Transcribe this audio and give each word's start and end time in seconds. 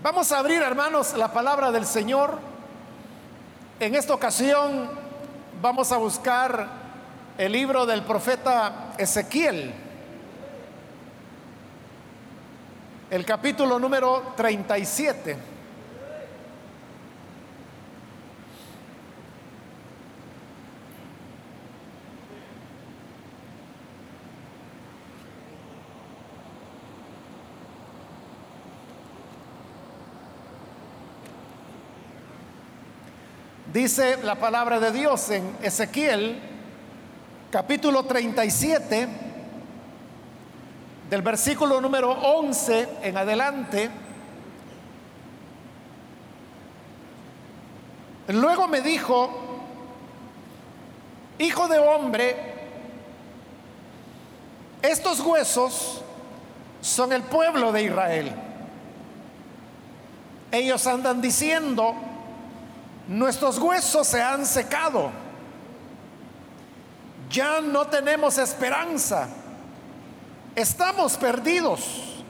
Vamos 0.00 0.30
a 0.30 0.38
abrir, 0.38 0.62
hermanos, 0.62 1.14
la 1.14 1.32
palabra 1.32 1.72
del 1.72 1.84
Señor. 1.84 2.38
En 3.80 3.96
esta 3.96 4.14
ocasión 4.14 4.88
vamos 5.60 5.90
a 5.90 5.96
buscar 5.96 6.68
el 7.36 7.50
libro 7.50 7.84
del 7.84 8.02
profeta 8.02 8.94
Ezequiel, 8.96 9.74
el 13.10 13.24
capítulo 13.24 13.80
número 13.80 14.34
37. 14.36 15.57
Dice 33.78 34.16
la 34.24 34.34
palabra 34.34 34.80
de 34.80 34.90
Dios 34.90 35.30
en 35.30 35.56
Ezequiel 35.62 36.36
capítulo 37.48 38.02
37, 38.06 39.08
del 41.08 41.22
versículo 41.22 41.80
número 41.80 42.10
11 42.10 42.88
en 43.02 43.16
adelante. 43.16 43.88
Luego 48.26 48.66
me 48.66 48.80
dijo, 48.80 49.30
hijo 51.38 51.68
de 51.68 51.78
hombre, 51.78 52.36
estos 54.82 55.20
huesos 55.20 56.02
son 56.80 57.12
el 57.12 57.22
pueblo 57.22 57.70
de 57.70 57.84
Israel. 57.84 58.32
Ellos 60.50 60.84
andan 60.88 61.20
diciendo, 61.20 62.07
Nuestros 63.08 63.58
huesos 63.58 64.06
se 64.06 64.22
han 64.22 64.44
secado. 64.44 65.10
Ya 67.30 67.62
no 67.62 67.86
tenemos 67.86 68.36
esperanza. 68.36 69.28
Estamos 70.54 71.16
perdidos. 71.16 72.22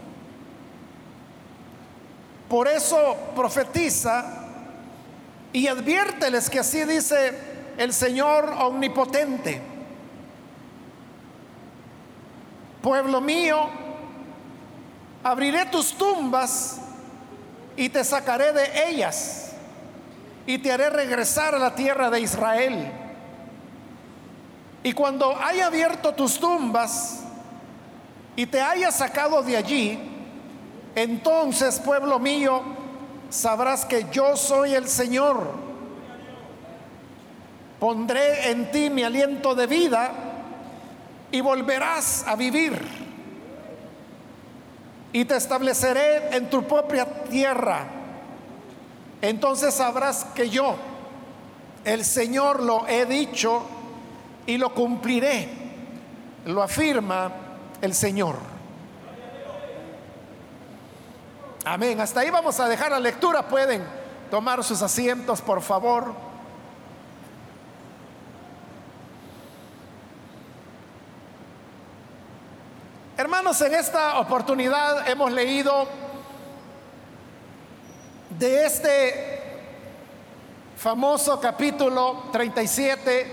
Por 2.48 2.68
eso 2.68 3.16
profetiza 3.34 4.24
y 5.52 5.66
adviérteles 5.66 6.48
que 6.48 6.60
así 6.60 6.84
dice 6.84 7.36
el 7.76 7.92
Señor 7.92 8.54
omnipotente. 8.60 9.60
Pueblo 12.80 13.20
mío, 13.20 13.68
abriré 15.24 15.66
tus 15.66 15.92
tumbas 15.92 16.78
y 17.76 17.88
te 17.88 18.04
sacaré 18.04 18.52
de 18.52 18.88
ellas 18.88 19.47
y 20.48 20.56
te 20.56 20.72
haré 20.72 20.88
regresar 20.88 21.54
a 21.54 21.58
la 21.58 21.74
tierra 21.74 22.08
de 22.08 22.22
Israel. 22.22 22.91
Y 24.82 24.94
cuando 24.94 25.36
haya 25.36 25.66
abierto 25.66 26.14
tus 26.14 26.40
tumbas 26.40 27.20
y 28.34 28.46
te 28.46 28.58
haya 28.58 28.90
sacado 28.90 29.42
de 29.42 29.58
allí, 29.58 29.98
entonces, 30.94 31.78
pueblo 31.78 32.18
mío, 32.18 32.62
sabrás 33.28 33.84
que 33.84 34.06
yo 34.10 34.38
soy 34.38 34.72
el 34.72 34.88
Señor. 34.88 35.50
Pondré 37.78 38.50
en 38.50 38.70
ti 38.70 38.88
mi 38.88 39.02
aliento 39.02 39.55
de 39.55 39.66
vida 39.66 40.12
y 41.30 41.42
volverás 41.42 42.24
a 42.27 42.36
vivir. 42.36 42.80
Y 45.12 45.27
te 45.27 45.36
estableceré 45.36 46.34
en 46.34 46.48
tu 46.48 46.66
propia 46.66 47.05
tierra 47.24 47.97
entonces 49.20 49.74
sabrás 49.74 50.24
que 50.34 50.48
yo, 50.48 50.77
el 51.84 52.05
Señor, 52.05 52.62
lo 52.62 52.86
he 52.86 53.06
dicho 53.06 53.62
y 54.47 54.58
lo 54.58 54.74
cumpliré. 54.74 55.48
Lo 56.46 56.62
afirma 56.62 57.30
el 57.80 57.95
Señor. 57.95 58.36
Amén. 61.64 62.01
Hasta 62.01 62.20
ahí 62.20 62.30
vamos 62.30 62.58
a 62.61 62.68
dejar 62.68 62.90
la 62.92 63.01
lectura. 63.01 63.48
Pueden 63.48 63.83
tomar 64.30 64.62
sus 64.64 64.80
asientos, 64.83 65.40
por 65.40 65.61
favor. 65.61 66.14
Hermanos, 73.18 73.61
en 73.62 73.74
esta 73.74 74.18
oportunidad 74.20 75.08
hemos 75.08 75.33
leído 75.33 75.89
de 78.38 78.66
este 78.66 79.40
famoso 80.76 81.40
capítulo 81.40 82.28
37 82.30 83.26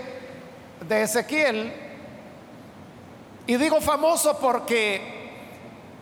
de 0.88 1.02
Ezequiel. 1.04 1.74
Y 3.46 3.56
digo 3.58 3.80
famoso 3.82 4.40
porque 4.40 5.02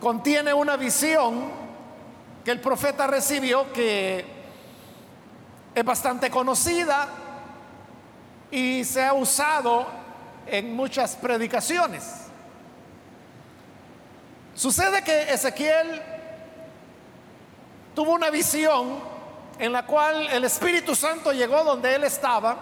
contiene 0.00 0.54
una 0.54 0.76
visión 0.76 1.50
que 2.42 2.50
el 2.50 2.60
profeta 2.60 3.06
recibió 3.06 3.70
que 3.74 4.24
es 5.74 5.84
bastante 5.84 6.30
conocida 6.30 7.08
y 8.50 8.84
se 8.84 9.04
ha 9.04 9.12
usado 9.12 9.86
en 10.46 10.74
muchas 10.74 11.14
predicaciones. 11.16 12.04
Sucede 14.54 15.02
que 15.02 15.32
Ezequiel 15.32 16.13
tuvo 17.94 18.12
una 18.12 18.30
visión 18.30 18.98
en 19.58 19.72
la 19.72 19.86
cual 19.86 20.26
el 20.28 20.44
Espíritu 20.44 20.94
Santo 20.94 21.32
llegó 21.32 21.62
donde 21.62 21.94
él 21.94 22.04
estaba, 22.04 22.56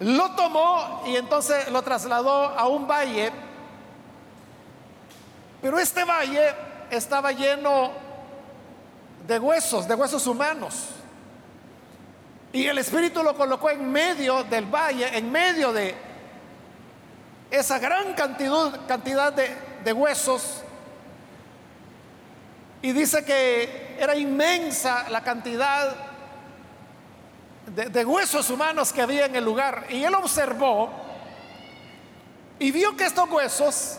lo 0.00 0.30
tomó 0.32 1.02
y 1.06 1.16
entonces 1.16 1.68
lo 1.70 1.82
trasladó 1.82 2.32
a 2.32 2.66
un 2.68 2.86
valle, 2.86 3.32
pero 5.60 5.78
este 5.78 6.04
valle 6.04 6.54
estaba 6.90 7.32
lleno 7.32 7.90
de 9.26 9.38
huesos, 9.38 9.86
de 9.86 9.94
huesos 9.94 10.26
humanos. 10.26 10.88
Y 12.52 12.66
el 12.66 12.78
Espíritu 12.78 13.22
lo 13.22 13.34
colocó 13.34 13.70
en 13.70 13.90
medio 13.90 14.44
del 14.44 14.66
valle, 14.66 15.16
en 15.16 15.30
medio 15.30 15.72
de 15.72 15.94
esa 17.50 17.78
gran 17.78 18.14
cantidad, 18.14 18.86
cantidad 18.86 19.32
de, 19.32 19.56
de 19.84 19.92
huesos 19.92 20.62
y 22.82 22.90
dice 22.92 23.24
que 23.24 23.96
era 23.98 24.16
inmensa 24.16 25.08
la 25.08 25.22
cantidad 25.22 25.94
de, 27.66 28.04
huesos 28.04 28.50
humanos 28.50 28.92
que 28.92 29.00
había 29.00 29.26
en 29.26 29.36
el 29.36 29.44
lugar. 29.44 29.86
Y 29.88 30.02
él 30.02 30.14
observó 30.14 30.90
y 32.58 32.72
vio 32.72 32.96
que 32.96 33.04
estos 33.04 33.30
huesos 33.30 33.98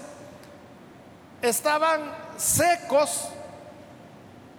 estaban 1.42 2.02
secos, 2.36 3.30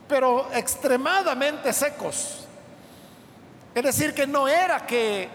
pero 0.08 0.50
extremadamente 0.52 1.72
secos. 1.74 2.46
Es 3.74 3.82
decir, 3.82 4.14
que 4.14 4.26
no 4.26 4.48
era 4.48 4.86
que 4.86 5.28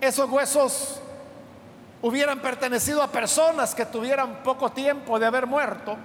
esos 0.00 0.30
huesos 0.30 1.00
hubieran 2.02 2.40
pertenecido 2.40 3.02
a 3.02 3.10
personas 3.10 3.74
que 3.74 3.86
tuvieran 3.86 4.44
poco 4.44 4.70
tiempo 4.70 5.18
de 5.18 5.26
haber 5.26 5.46
muerto, 5.46 5.96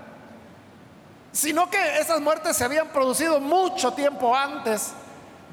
sino 1.31 1.69
que 1.69 1.99
esas 1.99 2.19
muertes 2.19 2.57
se 2.57 2.63
habían 2.63 2.89
producido 2.89 3.39
mucho 3.39 3.93
tiempo 3.93 4.35
antes, 4.35 4.93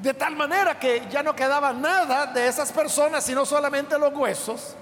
de 0.01 0.13
tal 0.13 0.35
manera 0.35 0.79
que 0.79 1.07
ya 1.09 1.23
no 1.23 1.35
quedaba 1.35 1.73
nada 1.73 2.27
de 2.27 2.47
esas 2.47 2.71
personas, 2.71 3.23
sino 3.23 3.45
solamente 3.45 3.97
los 3.97 4.13
huesos. 4.13 4.75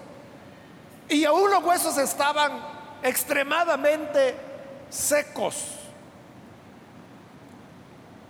Y 1.10 1.24
aún 1.26 1.50
los 1.50 1.64
huesos 1.64 1.98
estaban 1.98 2.52
extremadamente 3.04 4.36
secos. 4.90 5.66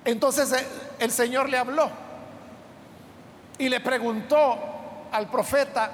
Entonces 0.06 0.52
eh, 0.54 0.68
el 1.00 1.12
Señor 1.12 1.50
le 1.50 1.58
habló 1.58 1.90
y 3.58 3.68
le 3.70 3.80
preguntó 3.80 4.58
al 5.12 5.30
profeta, 5.30 5.92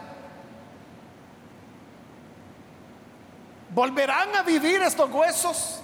¿volverán 3.69 4.35
a 4.35 4.43
vivir 4.43 4.81
estos 4.81 5.09
huesos? 5.09 5.82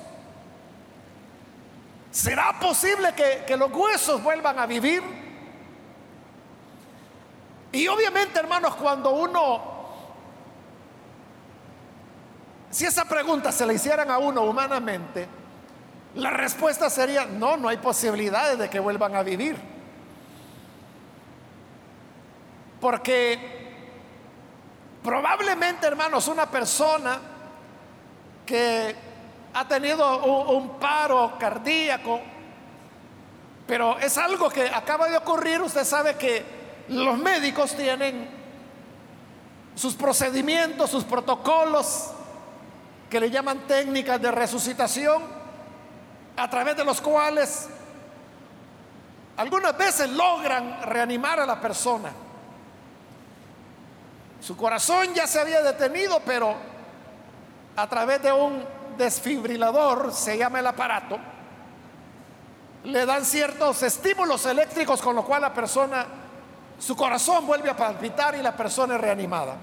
¿Será 2.11 2.59
posible 2.59 3.13
que, 3.13 3.55
los 3.55 3.71
huesos 3.71 4.23
vuelvan 4.23 4.57
a 4.57 4.65
vivir? 4.65 5.03
Y 7.71 7.87
obviamente, 7.87 8.39
hermanos, 8.39 8.75
cuando 8.75 9.11
uno, 9.11 9.61
si 12.71 12.85
esa 12.85 13.05
pregunta 13.05 13.51
se 13.51 13.65
la 13.65 13.73
hicieran 13.73 14.09
a 14.09 14.17
uno 14.17 14.41
humanamente, 14.41 15.27
la 16.15 16.31
respuesta 16.31 16.89
sería, 16.89 17.25
no, 17.25 17.57
no 17.57 17.69
hay 17.69 17.77
posibilidades 17.77 18.57
de 18.57 18.69
que 18.71 18.79
vuelvan 18.79 19.15
a 19.15 19.21
vivir. 19.21 19.55
Porque 22.81 23.69
probablemente, 25.03 25.85
hermanos, 25.85 26.27
una 26.27 26.49
persona 26.49 27.19
que 28.47 29.08
ha 29.53 29.67
tenido 29.67 30.51
un, 30.51 30.79
paro 30.79 31.33
cardíaco 31.39 32.21
Pero 33.67 33.97
es 33.99 34.17
algo 34.17 34.49
que 34.49 34.67
acaba 34.67 35.09
de 35.09 35.17
ocurrir. 35.17 35.61
Usted 35.61 35.85
sabe 35.85 36.15
que 36.15 36.43
los 36.89 37.17
médicos 37.17 37.75
tienen 37.75 38.27
sus 39.75 39.93
procedimientos, 39.93 40.89
sus 40.89 41.03
protocolos, 41.03 42.11
que 43.09 43.19
le 43.19 43.29
llaman 43.29 43.59
técnicas 43.67 44.19
de 44.19 44.31
resucitación, 44.31 45.21
a 46.35 46.49
través 46.49 46.77
de 46.77 46.83
los 46.83 46.99
cuales 46.99 47.69
algunas 49.37 49.77
veces 49.77 50.09
logran 50.09 50.81
reanimar 50.83 51.39
a 51.39 51.45
la 51.45 51.61
persona. 51.61 52.11
Su 54.41 54.57
corazón 54.57 55.13
ya 55.13 55.27
se 55.27 55.39
había 55.39 55.61
detenido, 55.61 56.21
pero 56.25 56.55
a 57.75 57.87
través 57.87 58.21
de 58.23 58.31
un 58.31 58.78
desfibrilador, 58.99 60.13
se 60.13 60.37
llama 60.37 60.59
el 60.59 60.67
aparato, 60.67 61.17
le 62.83 63.05
dan 63.05 63.25
ciertos 63.25 63.81
estímulos 63.81 64.45
eléctricos 64.45 65.01
con 65.01 65.15
lo 65.15 65.25
cual 65.25 65.41
la 65.41 65.53
persona, 65.53 66.05
su 66.77 66.95
corazón 66.95 67.47
vuelve 67.47 67.69
a 67.69 67.75
palpitar 67.75 68.35
y 68.35 68.43
la 68.43 68.55
persona 68.55 68.95
es 68.95 69.01
reanimada. 69.01 69.55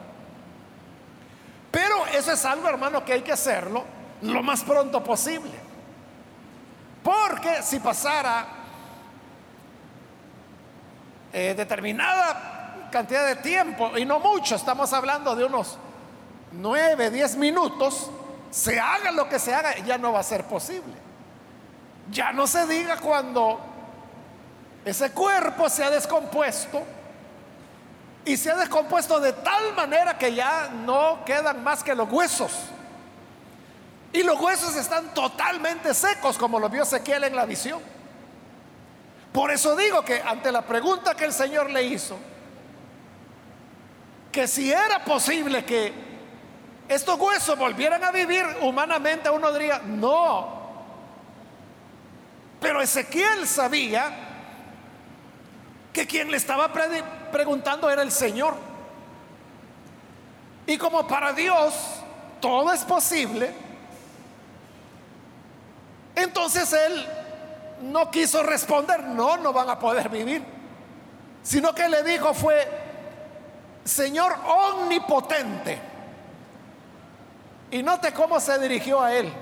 Pero 1.71 2.07
eso 2.07 2.33
es 2.33 2.45
algo, 2.45 2.69
hermano, 2.69 3.05
que 3.05 3.13
hay 3.13 3.23
que 3.23 3.33
hacerlo 3.33 3.85
lo 4.23 4.43
más 4.43 4.65
pronto 4.65 5.05
posible. 5.05 5.53
Porque 7.03 7.63
si 7.63 7.79
pasara 7.79 8.47
eh, 11.33 11.55
determinada 11.57 12.89
cantidad 12.91 13.27
de 13.27 13.37
tiempo, 13.37 13.97
y 13.99 14.05
no 14.05 14.19
mucho, 14.19 14.57
estamos 14.57 14.93
hablando 14.93 15.37
de 15.37 15.45
unos 15.45 15.79
9, 16.53 17.11
10 17.11 17.37
minutos, 17.37 18.11
se 18.57 18.81
haga 18.81 19.13
lo 19.13 19.29
que 19.29 19.39
se 19.39 19.55
haga, 19.55 19.77
ya 19.81 19.99
no 19.99 20.13
va 20.13 20.21
a 20.21 20.23
ser 20.23 20.45
posible. 20.45 20.95
Ya 22.11 22.33
no 22.33 22.47
se 22.47 22.67
diga 22.67 22.97
cuando 22.97 23.61
ese 24.83 25.11
cuerpo 25.11 25.69
se 25.69 25.85
ha 25.85 25.91
descompuesto 25.91 26.83
y 28.25 28.35
se 28.39 28.51
ha 28.51 28.57
descompuesto 28.57 29.21
de 29.21 29.35
tal 29.35 29.75
manera 29.75 30.17
que 30.17 30.33
ya 30.33 30.71
no 30.71 31.23
quedan 31.27 31.63
más 31.63 31.85
que 31.85 31.95
los 31.95 32.11
huesos. 32.11 32.53
Y 34.15 34.23
los 34.23 34.41
huesos 34.41 34.75
están 34.75 35.13
totalmente 35.13 35.93
secos, 35.93 36.39
como 36.39 36.59
lo 36.59 36.71
vio 36.71 36.85
Ezequiel 36.85 37.25
en 37.25 37.37
la 37.37 37.45
visión. 37.45 37.83
Por 39.33 39.51
eso 39.51 39.77
digo 39.77 40.03
que 40.03 40.23
ante 40.23 40.51
la 40.51 40.63
pregunta 40.63 41.15
que 41.15 41.27
el 41.27 41.35
Señor 41.35 41.69
le 41.69 41.83
hizo, 41.83 42.17
que 44.33 44.49
si 44.49 44.73
era 44.73 45.05
posible 45.05 45.63
que 45.67 46.06
estos 46.89 47.19
huesos 47.19 47.59
volvieran 47.59 48.03
a 48.05 48.13
vivir 48.13 48.45
humanamente, 48.61 49.29
uno 49.29 49.53
diría, 49.53 49.81
no. 49.85 50.57
Pero 52.61 52.81
Ezequiel 52.81 53.47
sabía 53.47 54.11
que 55.93 56.07
quien 56.07 56.31
le 56.31 56.37
estaba 56.37 56.73
preguntando 57.33 57.91
era 57.91 58.03
el 58.03 58.13
Señor. 58.13 58.55
Y 60.67 60.79
como 60.79 61.07
para 61.07 61.33
Dios 61.33 61.75
todo 62.41 62.73
es 62.73 62.85
posible, 62.85 63.53
entonces 66.15 66.73
él 66.73 67.07
no 67.83 68.11
quiso 68.11 68.43
responder, 68.43 69.03
no, 69.03 69.37
no 69.37 69.53
van 69.53 69.71
a 69.71 69.79
poder 69.79 70.09
vivir, 70.09 70.43
sino 71.43 71.75
que 71.75 71.89
le 71.89 72.03
dijo 72.03 72.33
fue, 72.35 72.67
Señor 73.85 74.35
omnipotente. 74.45 75.96
Y 77.71 77.83
note 77.83 78.13
cómo 78.13 78.39
se 78.41 78.59
dirigió 78.59 79.01
a 79.01 79.13
él. 79.13 79.33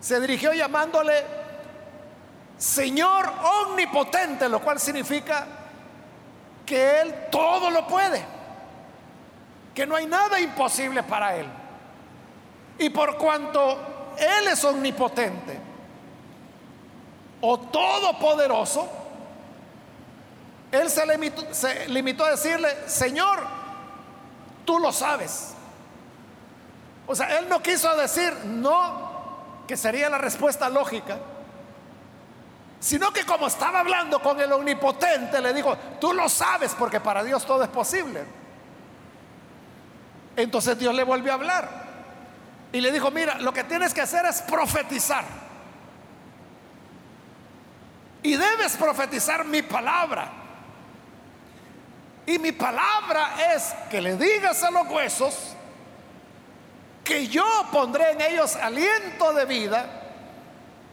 Se 0.00 0.20
dirigió 0.20 0.52
llamándole 0.52 1.24
Señor 2.58 3.30
omnipotente, 3.64 4.48
lo 4.48 4.60
cual 4.60 4.80
significa 4.80 5.46
que 6.64 7.00
Él 7.00 7.14
todo 7.30 7.70
lo 7.70 7.86
puede, 7.86 8.24
que 9.74 9.86
no 9.86 9.96
hay 9.96 10.06
nada 10.06 10.40
imposible 10.40 11.02
para 11.02 11.36
Él. 11.36 11.46
Y 12.78 12.88
por 12.90 13.16
cuanto 13.16 14.14
Él 14.18 14.48
es 14.48 14.64
omnipotente 14.64 15.58
o 17.42 17.58
todopoderoso, 17.58 18.88
Él 20.72 20.88
se 20.88 21.06
limitó, 21.06 21.54
se 21.54 21.88
limitó 21.88 22.24
a 22.24 22.30
decirle, 22.30 22.88
Señor, 22.88 23.40
tú 24.64 24.78
lo 24.78 24.92
sabes. 24.92 25.55
O 27.06 27.14
sea, 27.14 27.38
Él 27.38 27.48
no 27.48 27.62
quiso 27.62 27.94
decir 27.96 28.32
no, 28.44 29.64
que 29.66 29.76
sería 29.76 30.08
la 30.08 30.18
respuesta 30.18 30.68
lógica 30.68 31.18
sino 32.86 33.12
que 33.12 33.24
como 33.24 33.48
estaba 33.48 33.80
hablando 33.80 34.20
con 34.20 34.38
el 34.40 34.52
omnipotente, 34.52 35.40
le 35.40 35.52
dijo, 35.52 35.76
tú 36.00 36.12
lo 36.12 36.28
sabes 36.28 36.72
porque 36.78 37.00
para 37.00 37.24
Dios 37.24 37.44
todo 37.44 37.64
es 37.64 37.68
posible. 37.68 38.24
Entonces 40.36 40.78
Dios 40.78 40.94
le 40.94 41.02
volvió 41.02 41.32
a 41.32 41.34
hablar 41.34 41.68
y 42.70 42.80
le 42.80 42.92
dijo, 42.92 43.10
mira, 43.10 43.40
lo 43.40 43.52
que 43.52 43.64
tienes 43.64 43.92
que 43.92 44.02
hacer 44.02 44.24
es 44.26 44.40
profetizar. 44.42 45.24
Y 48.22 48.36
debes 48.36 48.76
profetizar 48.76 49.44
mi 49.44 49.62
palabra. 49.62 50.30
Y 52.26 52.38
mi 52.38 52.52
palabra 52.52 53.52
es 53.52 53.74
que 53.90 54.00
le 54.00 54.16
digas 54.16 54.62
a 54.62 54.70
los 54.70 54.86
huesos 54.88 55.55
que 57.06 57.28
yo 57.28 57.46
pondré 57.70 58.10
en 58.10 58.20
ellos 58.20 58.56
aliento 58.56 59.32
de 59.32 59.44
vida 59.44 59.86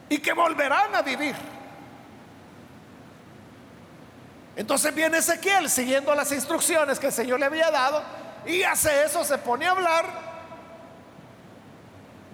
y 0.08 0.20
que 0.20 0.32
volverán 0.32 0.94
a 0.94 1.02
vivir. 1.02 1.36
Entonces 4.56 4.94
viene 4.94 5.18
Ezequiel 5.18 5.68
siguiendo 5.72 6.14
las 6.14 6.32
instrucciones 6.32 7.00
que 7.00 7.08
el 7.08 7.14
Señor 7.14 7.40
le 7.40 7.48
había 7.48 7.72
dado 7.72 8.04
y 8.46 8.62
hace 8.62 9.06
eso, 9.06 9.24
se 9.24 9.40
pone 9.40 9.66
a 9.66 9.72
hablar 9.72 10.06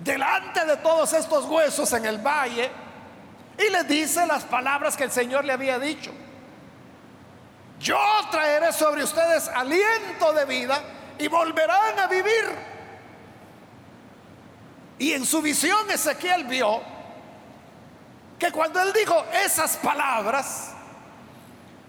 delante 0.04 0.66
de 0.66 0.76
todos 0.78 1.14
estos 1.14 1.46
huesos 1.46 1.94
en 1.94 2.06
el 2.06 2.18
valle 2.18 2.70
y 3.58 3.70
le 3.70 3.86
dice 3.86 4.26
las 4.26 4.44
palabras 4.44 4.98
que 4.98 5.06
el 5.06 5.12
Señor 5.12 5.46
le 5.46 5.54
había 5.54 5.80
dicho. 5.80 6.12
Yo 7.80 7.98
traeré 8.30 8.74
sobre 8.74 9.04
ustedes 9.04 9.48
aliento 9.48 10.34
de 10.34 10.44
vida 10.44 10.82
y 11.18 11.30
volverán 11.30 11.98
a 11.98 12.08
vivir. 12.08 12.79
Y 15.00 15.14
en 15.14 15.26
su 15.26 15.42
visión 15.42 15.90
Ezequiel 15.90 16.44
vio 16.44 16.82
que 18.38 18.52
cuando 18.52 18.82
él 18.82 18.94
dijo 18.94 19.26
esas 19.46 19.78
palabras, 19.78 20.72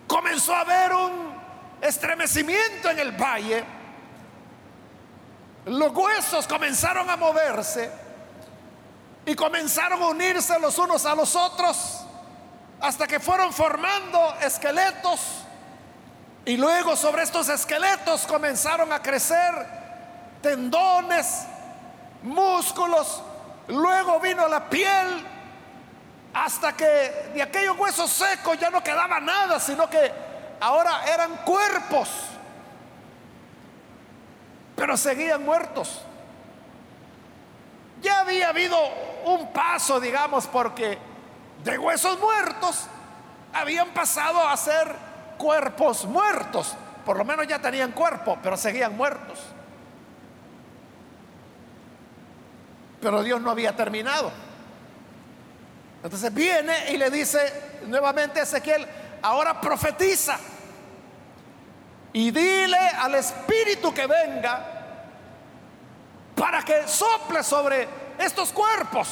comenzó 0.07 0.55
a 0.55 0.61
haber 0.61 0.93
un 0.93 1.35
estremecimiento 1.81 2.91
en 2.91 2.99
el 2.99 3.13
valle. 3.13 3.65
Los 5.67 5.93
huesos 5.95 6.47
comenzaron 6.47 7.11
a 7.11 7.17
moverse 7.17 7.91
y 9.27 9.35
comenzaron 9.35 10.03
a 10.03 10.07
unirse 10.07 10.59
los 10.59 10.79
unos 10.79 11.05
a 11.05 11.15
los 11.15 11.37
otros 11.37 12.01
hasta 12.81 13.07
que 13.07 13.21
fueron 13.21 13.53
formando 13.53 14.35
esqueletos 14.41 15.21
y 16.45 16.57
luego 16.57 16.97
sobre 16.97 17.23
estos 17.23 17.49
esqueletos 17.49 18.27
comenzaron 18.27 18.93
a 18.93 19.03
crecer 19.03 19.55
tendones, 20.43 21.45
músculos, 22.23 23.23
luego 23.69 24.21
vino 24.21 24.47
la 24.49 24.69
piel 24.69 25.27
hasta 26.33 26.77
que 26.77 27.31
de 27.35 27.43
aquellos 27.43 27.77
huesos 27.79 28.11
secos 28.11 28.59
ya 28.59 28.71
no 28.71 28.83
quedaba 28.83 29.21
nada, 29.21 29.59
sino 29.59 29.89
que 29.89 30.13
ahora 30.61 31.05
eran 31.13 31.37
cuerpos, 31.39 32.09
pero 34.77 34.97
seguían 34.97 35.45
muertos. 35.45 36.03
Ya 38.03 38.21
había 38.21 38.49
habido 38.49 38.79
un 39.25 39.53
paso, 39.53 40.01
digamos, 40.01 40.47
porque 40.47 40.99
de 41.65 41.79
huesos 41.79 42.19
muertos 42.19 42.87
habían 43.53 43.91
pasado 43.91 44.47
a 44.47 44.57
ser 44.57 44.95
cuerpos 45.37 46.05
muertos. 46.07 46.77
Por 47.05 47.19
lo 47.19 47.25
menos 47.25 47.47
ya 47.47 47.59
tenían 47.59 47.93
cuerpo, 47.93 48.39
pero 48.43 48.57
seguían 48.57 48.97
muertos. 48.97 49.39
Pero 53.01 53.23
Dios 53.23 53.41
no 53.41 53.51
había 53.51 53.75
terminado. 53.75 54.31
Entonces 56.03 56.33
viene 56.33 56.93
y 56.93 56.97
le 56.97 57.11
dice 57.11 57.81
nuevamente 57.87 58.41
a 58.41 58.45
Ezequiel, 58.45 58.87
ahora 59.23 59.61
profetiza 59.61 60.39
y 62.13 62.31
dile 62.31 62.79
al 62.79 63.15
Espíritu 63.15 63.93
que 63.93 64.07
venga 64.07 64.67
para 66.35 66.63
que 66.63 66.89
sople 66.89 67.43
sobre 67.43 67.87
estos 68.19 68.51
cuerpos. 68.51 69.09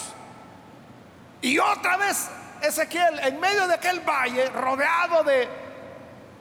Y 1.43 1.59
otra 1.59 1.97
vez 1.97 2.29
Ezequiel, 2.63 3.21
en 3.21 3.39
medio 3.39 3.69
de 3.69 3.75
aquel 3.75 4.01
valle, 4.01 4.49
rodeado 4.51 5.23
de 5.25 5.49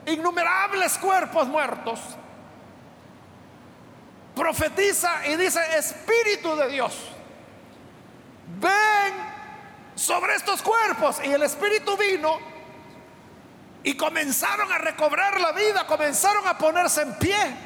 innumerables 0.06 0.96
cuerpos 0.98 1.46
muertos, 1.46 2.00
profetiza 4.34 5.26
y 5.26 5.36
dice, 5.36 5.60
Espíritu 5.76 6.56
de 6.56 6.68
Dios, 6.68 6.96
ven 8.60 9.14
sobre 9.94 10.34
estos 10.34 10.62
cuerpos. 10.62 11.20
Y 11.24 11.32
el 11.32 11.42
Espíritu 11.42 11.96
vino 11.96 12.38
y 13.82 13.96
comenzaron 13.96 14.70
a 14.72 14.78
recobrar 14.78 15.40
la 15.40 15.52
vida, 15.52 15.86
comenzaron 15.86 16.46
a 16.46 16.58
ponerse 16.58 17.02
en 17.02 17.14
pie. 17.18 17.56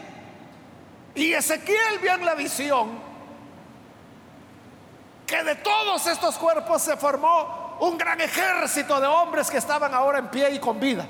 Y 1.14 1.32
Ezequiel 1.32 1.98
vio 2.00 2.14
en 2.14 2.24
la 2.24 2.34
visión 2.34 3.12
que 5.26 5.42
de 5.44 5.54
todos 5.56 6.06
estos 6.06 6.36
cuerpos 6.36 6.82
se 6.82 6.96
formó 6.96 7.76
un 7.80 7.98
gran 7.98 8.20
ejército 8.20 9.00
de 9.00 9.06
hombres 9.06 9.50
que 9.50 9.58
estaban 9.58 9.94
ahora 9.94 10.18
en 10.18 10.28
pie 10.28 10.50
y 10.50 10.58
con 10.58 10.78
vida. 10.78 11.06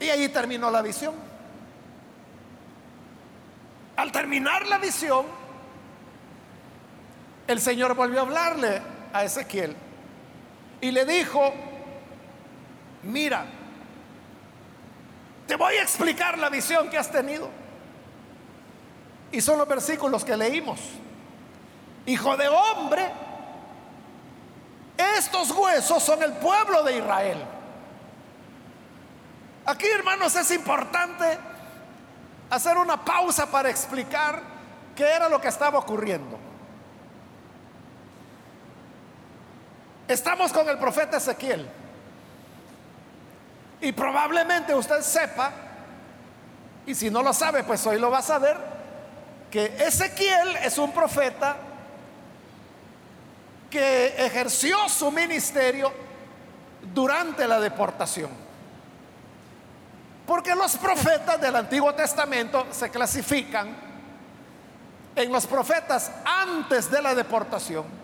Y 0.00 0.08
ahí 0.08 0.28
terminó 0.28 0.70
la 0.70 0.82
visión. 0.82 1.14
Al 3.96 4.10
terminar 4.10 4.66
la 4.66 4.78
visión, 4.78 5.26
el 7.52 7.60
Señor 7.60 7.94
volvió 7.94 8.20
a 8.20 8.22
hablarle 8.22 8.82
a 9.12 9.24
Ezequiel 9.24 9.76
y 10.80 10.90
le 10.90 11.04
dijo, 11.04 11.52
mira, 13.04 13.44
te 15.46 15.56
voy 15.56 15.74
a 15.74 15.82
explicar 15.82 16.38
la 16.38 16.48
visión 16.48 16.90
que 16.90 16.98
has 16.98 17.10
tenido. 17.10 17.48
Y 19.30 19.40
son 19.40 19.58
los 19.58 19.68
versículos 19.68 20.24
que 20.24 20.36
leímos. 20.36 20.80
Hijo 22.06 22.36
de 22.36 22.48
hombre, 22.48 23.10
estos 25.16 25.50
huesos 25.52 26.02
son 26.02 26.22
el 26.22 26.32
pueblo 26.32 26.82
de 26.82 26.98
Israel. 26.98 27.38
Aquí, 29.64 29.86
hermanos, 29.86 30.34
es 30.34 30.50
importante 30.50 31.38
hacer 32.50 32.76
una 32.76 33.04
pausa 33.04 33.50
para 33.50 33.70
explicar 33.70 34.42
qué 34.96 35.04
era 35.04 35.28
lo 35.28 35.40
que 35.40 35.48
estaba 35.48 35.78
ocurriendo. 35.78 36.41
Estamos 40.12 40.52
con 40.52 40.68
el 40.68 40.76
profeta 40.76 41.16
Ezequiel. 41.16 41.66
Y 43.80 43.92
probablemente 43.92 44.74
usted 44.74 45.00
sepa, 45.00 45.50
y 46.84 46.94
si 46.94 47.10
no 47.10 47.22
lo 47.22 47.32
sabe, 47.32 47.64
pues 47.64 47.86
hoy 47.86 47.98
lo 47.98 48.10
va 48.10 48.18
a 48.18 48.22
saber, 48.22 48.56
que 49.50 49.74
Ezequiel 49.78 50.56
es 50.56 50.76
un 50.76 50.92
profeta 50.92 51.56
que 53.70 54.08
ejerció 54.18 54.86
su 54.90 55.10
ministerio 55.10 55.90
durante 56.92 57.48
la 57.48 57.58
deportación. 57.58 58.30
Porque 60.26 60.54
los 60.54 60.76
profetas 60.76 61.40
del 61.40 61.56
Antiguo 61.56 61.94
Testamento 61.94 62.66
se 62.70 62.90
clasifican 62.90 63.74
en 65.16 65.32
los 65.32 65.46
profetas 65.46 66.12
antes 66.26 66.90
de 66.90 67.00
la 67.00 67.14
deportación, 67.14 68.01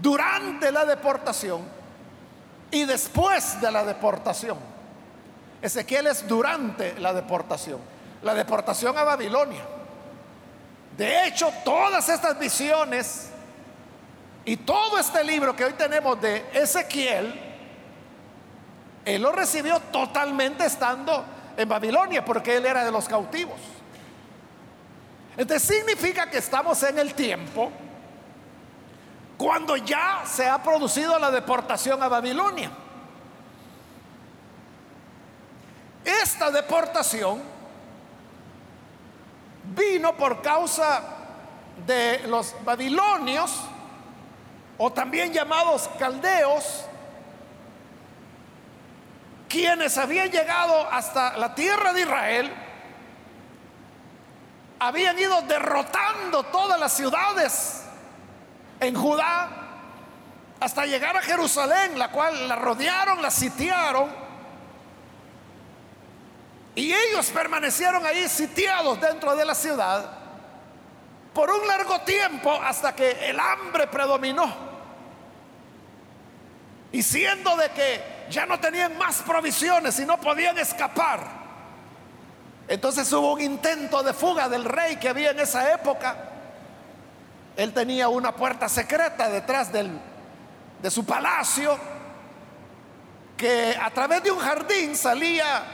durante 0.00 0.72
la 0.72 0.84
deportación 0.84 1.62
y 2.70 2.84
después 2.84 3.60
de 3.60 3.70
la 3.70 3.84
deportación. 3.84 4.58
Ezequiel 5.60 6.06
es 6.06 6.26
durante 6.26 6.98
la 6.98 7.12
deportación, 7.12 7.78
la 8.22 8.34
deportación 8.34 8.96
a 8.96 9.02
Babilonia. 9.04 9.62
De 10.96 11.26
hecho, 11.26 11.52
todas 11.64 12.08
estas 12.08 12.38
visiones 12.38 13.30
y 14.44 14.56
todo 14.56 14.98
este 14.98 15.22
libro 15.22 15.54
que 15.54 15.64
hoy 15.64 15.72
tenemos 15.74 16.20
de 16.20 16.44
Ezequiel, 16.52 17.38
él 19.04 19.22
lo 19.22 19.32
recibió 19.32 19.80
totalmente 19.92 20.64
estando 20.64 21.24
en 21.56 21.68
Babilonia, 21.68 22.24
porque 22.24 22.56
él 22.56 22.66
era 22.66 22.84
de 22.84 22.90
los 22.90 23.08
cautivos. 23.08 23.58
Entonces 25.36 25.76
significa 25.76 26.28
que 26.28 26.38
estamos 26.38 26.82
en 26.82 26.98
el 26.98 27.14
tiempo 27.14 27.70
cuando 29.40 29.74
ya 29.74 30.22
se 30.26 30.46
ha 30.46 30.62
producido 30.62 31.18
la 31.18 31.30
deportación 31.30 32.02
a 32.02 32.08
Babilonia. 32.08 32.70
Esta 36.04 36.50
deportación 36.50 37.40
vino 39.74 40.14
por 40.14 40.42
causa 40.42 41.02
de 41.86 42.18
los 42.26 42.54
babilonios, 42.66 43.50
o 44.76 44.92
también 44.92 45.32
llamados 45.32 45.88
caldeos, 45.98 46.84
quienes 49.48 49.96
habían 49.96 50.30
llegado 50.30 50.86
hasta 50.92 51.38
la 51.38 51.54
tierra 51.54 51.94
de 51.94 52.02
Israel, 52.02 52.52
habían 54.80 55.18
ido 55.18 55.40
derrotando 55.40 56.42
todas 56.42 56.78
las 56.78 56.92
ciudades 56.92 57.79
en 58.80 58.94
Judá 58.94 59.48
hasta 60.58 60.84
llegar 60.84 61.16
a 61.16 61.22
Jerusalén, 61.22 61.98
la 61.98 62.10
cual 62.10 62.48
la 62.48 62.56
rodearon, 62.56 63.22
la 63.22 63.30
sitiaron. 63.30 64.10
Y 66.74 66.92
ellos 66.92 67.30
permanecieron 67.30 68.04
ahí 68.04 68.28
sitiados 68.28 69.00
dentro 69.00 69.34
de 69.36 69.44
la 69.44 69.54
ciudad 69.54 70.18
por 71.34 71.50
un 71.50 71.66
largo 71.66 72.00
tiempo 72.00 72.52
hasta 72.52 72.94
que 72.94 73.30
el 73.30 73.38
hambre 73.38 73.86
predominó. 73.86 74.70
Y 76.92 77.02
siendo 77.02 77.56
de 77.56 77.70
que 77.70 78.26
ya 78.30 78.46
no 78.46 78.58
tenían 78.58 78.96
más 78.98 79.22
provisiones 79.22 79.98
y 79.98 80.04
no 80.04 80.20
podían 80.20 80.58
escapar, 80.58 81.20
entonces 82.68 83.10
hubo 83.12 83.32
un 83.32 83.40
intento 83.40 84.02
de 84.02 84.12
fuga 84.12 84.48
del 84.48 84.64
rey 84.64 84.96
que 84.96 85.08
había 85.08 85.30
en 85.30 85.40
esa 85.40 85.72
época 85.72 86.16
él 87.56 87.72
tenía 87.72 88.08
una 88.08 88.34
puerta 88.34 88.68
secreta 88.68 89.28
detrás 89.28 89.72
del, 89.72 89.90
de 90.80 90.90
su 90.90 91.04
palacio 91.04 91.78
que 93.36 93.76
a 93.80 93.90
través 93.90 94.22
de 94.22 94.30
un 94.30 94.38
jardín 94.38 94.94
salía 94.94 95.64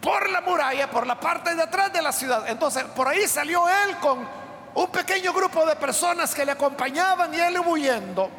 por 0.00 0.30
la 0.30 0.40
muralla, 0.40 0.90
por 0.90 1.06
la 1.06 1.18
parte 1.18 1.54
de 1.54 1.62
atrás 1.62 1.92
de 1.92 2.02
la 2.02 2.12
ciudad. 2.12 2.48
Entonces, 2.48 2.84
por 2.84 3.08
ahí 3.08 3.26
salió 3.26 3.68
él 3.68 3.96
con 3.98 4.26
un 4.74 4.90
pequeño 4.90 5.32
grupo 5.32 5.64
de 5.66 5.76
personas 5.76 6.34
que 6.34 6.44
le 6.44 6.52
acompañaban 6.52 7.32
y 7.34 7.40
él 7.40 7.58
huyendo. 7.60 8.30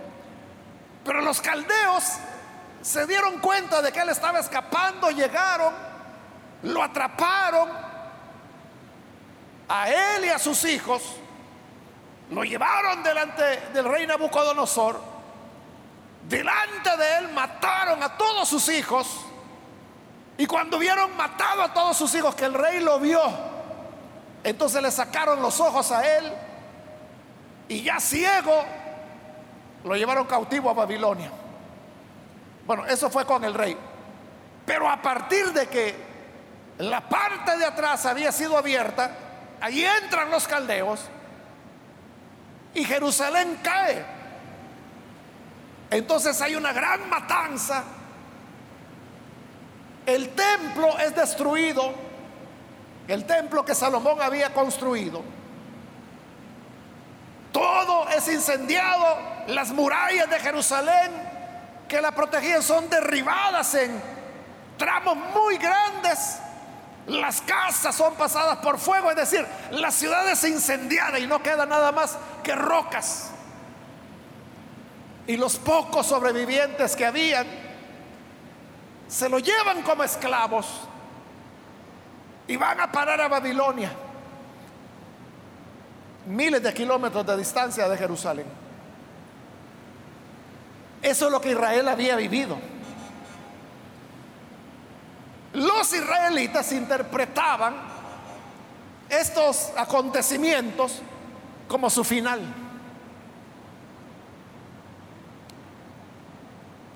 Pero 1.04 1.22
los 1.22 1.42
caldeos 1.42 2.04
se 2.82 3.06
dieron 3.06 3.40
cuenta 3.40 3.82
de 3.82 3.92
que 3.92 4.00
él 4.00 4.10
estaba 4.10 4.40
escapando, 4.40 5.10
llegaron, 5.12 5.74
lo 6.64 6.84
atraparon 6.84 7.70
a 9.68 9.90
él 9.90 10.26
y 10.26 10.30
a 10.30 10.40
sus 10.40 10.66
hijos 10.66 11.02
lo 12.32 12.44
llevaron 12.44 13.04
delante 13.04 13.44
del 13.74 13.86
rey 13.86 14.08
Nabucodonosor. 14.08 15.00
Delante 16.28 16.98
de 16.98 17.18
él 17.18 17.30
mataron 17.34 18.02
a 18.02 18.18
todos 18.18 18.48
sus 18.48 18.70
hijos. 18.70 19.26
Y 20.38 20.46
cuando 20.46 20.80
vieron 20.80 21.16
matado 21.18 21.62
a 21.62 21.74
todos 21.74 21.98
sus 21.98 22.16
hijos, 22.16 22.34
que 22.34 22.46
el 22.46 22.54
rey 22.54 22.80
lo 22.80 23.00
vio, 23.00 23.22
entonces 24.44 24.82
le 24.82 24.92
sacaron 24.92 25.42
los 25.42 25.60
ojos 25.60 25.92
a 25.92 26.18
él. 26.18 26.34
Y 27.68 27.84
ya 27.84 28.00
ciego, 28.00 28.64
lo 29.84 29.96
llevaron 29.96 30.26
cautivo 30.26 30.70
a 30.70 30.74
Babilonia. 30.74 31.32
Bueno, 32.66 32.86
eso 32.86 33.10
fue 33.10 33.26
con 33.26 33.44
el 33.44 33.54
rey. 33.54 33.78
Pero 34.66 34.90
a 34.90 35.02
partir 35.02 35.52
de 35.52 35.68
que 35.68 35.96
la 36.78 37.02
parte 37.02 37.58
de 37.58 37.66
atrás 37.66 38.06
había 38.06 38.32
sido 38.32 38.58
abierta, 38.58 39.12
ahí 39.60 39.84
entran 39.84 40.32
los 40.32 40.48
caldeos 40.48 41.02
y 42.74 42.84
Jerusalén 42.84 43.60
cae. 43.64 44.06
Entonces 45.90 46.42
hay 46.42 46.56
una 46.56 46.72
gran 46.72 47.10
matanza. 47.10 47.84
El 50.06 50.30
templo 50.30 50.98
es 51.00 51.16
destruido. 51.16 51.94
El 53.08 53.26
templo 53.26 53.66
que 53.66 53.76
Salomón 53.76 54.22
había 54.22 54.54
construido. 54.54 55.22
Todo 57.52 58.08
es 58.10 58.28
incendiado. 58.30 59.18
Las 59.48 59.72
murallas 59.72 60.30
de 60.30 60.40
Jerusalén 60.40 61.12
que 61.90 62.02
la 62.02 62.12
protegían 62.12 62.64
son 62.64 62.90
derribadas 62.90 63.76
en 63.76 64.02
tramos 64.78 65.18
muy 65.36 65.58
grandes. 65.58 66.40
Las 67.08 67.42
casas 67.42 67.96
son 67.96 68.14
pasadas 68.14 68.60
por 68.60 68.78
fuego, 68.78 69.10
es 69.10 69.16
decir, 69.16 69.46
la 69.72 69.92
ciudad 69.92 70.30
es 70.30 70.44
incendiada 70.44 71.18
y 71.20 71.28
no 71.28 71.42
queda 71.42 71.66
nada 71.66 71.92
más 71.92 72.18
que 72.44 72.56
rocas. 72.56 73.32
Y 75.28 75.38
los 75.38 75.58
pocos 75.58 76.08
sobrevivientes 76.08 76.96
que 76.96 77.06
habían 77.06 77.48
se 79.08 79.28
lo 79.30 79.40
llevan 79.40 79.82
como 79.82 80.04
esclavos 80.04 80.66
y 82.48 82.56
van 82.56 82.80
a 82.80 82.92
parar 82.92 83.20
a 83.22 83.28
Babilonia, 83.28 83.92
miles 86.28 86.62
de 86.62 86.74
kilómetros 86.74 87.26
de 87.26 87.38
distancia 87.38 87.90
de 87.90 87.98
Jerusalén. 87.98 88.46
Eso 91.02 91.26
es 91.26 91.32
lo 91.32 91.42
que 91.42 91.52
Israel 91.52 91.88
había 91.88 92.16
vivido. 92.16 92.58
Los 95.54 95.94
israelitas 95.94 96.72
interpretaban 96.72 97.76
estos 99.10 99.72
acontecimientos 99.76 101.02
como 101.68 101.90
su 101.90 102.04
final. 102.04 102.42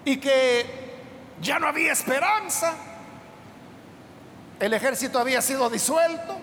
y 0.05 0.17
que 0.17 0.93
ya 1.41 1.59
no 1.59 1.67
había 1.67 1.91
esperanza. 1.91 2.73
El 4.59 4.73
ejército 4.73 5.19
había 5.19 5.41
sido 5.41 5.69
disuelto. 5.69 6.37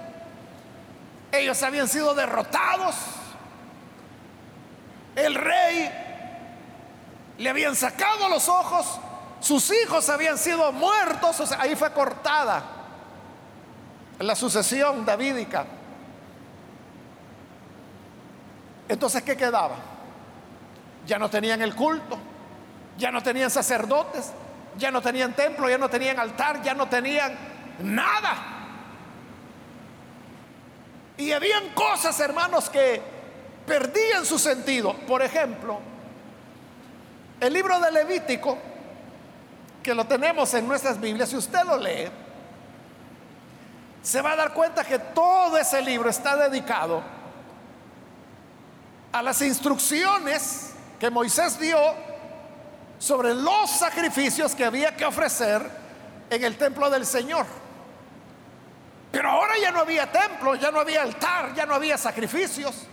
Ellos 1.31 1.63
habían 1.63 1.89
sido 1.89 2.13
derrotados. 2.15 2.95
El 5.15 5.35
rey 5.35 5.91
le 7.39 7.49
habían 7.49 7.77
sacado 7.77 8.29
los 8.29 8.49
ojos. 8.49 9.01
Sus 9.43 9.71
hijos 9.73 10.09
habían 10.09 10.39
sido 10.39 10.73
muertos. 10.73 11.53
ahí 11.59 11.75
fue 11.77 11.93
cortada 11.93 12.63
la 14.21 14.37
sucesión 14.37 15.05
davídica. 15.05 15.67
Entonces, 18.89 19.23
¿qué 19.23 19.37
quedaba? 19.37 19.77
Ya 21.07 21.19
no 21.19 21.29
tenían 21.29 21.61
el 21.61 21.75
culto, 21.75 22.19
ya 22.97 23.11
no 23.11 23.21
tenían 23.21 23.51
sacerdotes, 23.51 24.33
ya 24.79 24.93
no 24.93 25.03
tenían 25.03 25.35
templo, 25.35 25.69
ya 25.69 25.79
no 25.79 25.89
tenían 25.89 26.21
altar, 26.21 26.63
ya 26.63 26.75
no 26.75 26.89
tenían 26.89 27.37
nada. 27.81 28.37
Y 31.17 31.33
habían 31.33 31.71
cosas, 31.71 32.19
hermanos, 32.21 32.71
que 32.71 33.03
perdían 33.67 34.25
su 34.25 34.39
sentido. 34.39 34.95
Por 35.07 35.21
ejemplo, 35.21 35.81
el 37.41 37.53
libro 37.53 37.81
de 37.81 37.91
Levítico, 37.91 38.57
que 39.83 39.95
lo 39.95 40.07
tenemos 40.07 40.53
en 40.55 40.67
nuestras 40.67 41.01
Biblias, 41.01 41.29
si 41.29 41.37
usted 41.37 41.65
lo 41.65 41.77
lee, 41.77 42.09
se 44.03 44.21
va 44.21 44.33
a 44.33 44.37
dar 44.37 44.53
cuenta 44.53 44.85
que 44.85 44.99
todo 44.99 45.57
ese 45.57 45.81
libro 45.83 46.09
está 46.09 46.37
dedicado 46.37 47.03
a 49.13 49.23
las 49.23 49.41
instrucciones 49.43 50.73
que 50.99 51.11
Moisés 51.11 51.59
dio 51.59 51.79
sobre 52.99 53.35
los 53.35 53.71
sacrificios 53.71 54.55
que 54.55 54.65
había 54.65 54.97
que 54.97 55.05
ofrecer 55.05 55.69
en 56.31 56.45
el 56.45 56.57
templo 56.57 56.89
del 56.89 57.05
Señor. 57.05 57.47
Pero 59.11 59.31
ahora 59.31 59.55
ya 59.61 59.71
no 59.71 59.81
había 59.81 60.11
templo, 60.11 60.55
ya 60.55 60.71
no 60.71 60.81
había 60.81 61.03
altar, 61.03 61.55
ya 61.55 61.67
no 61.67 61.75
había 61.75 61.99
sacrificios. 61.99 62.87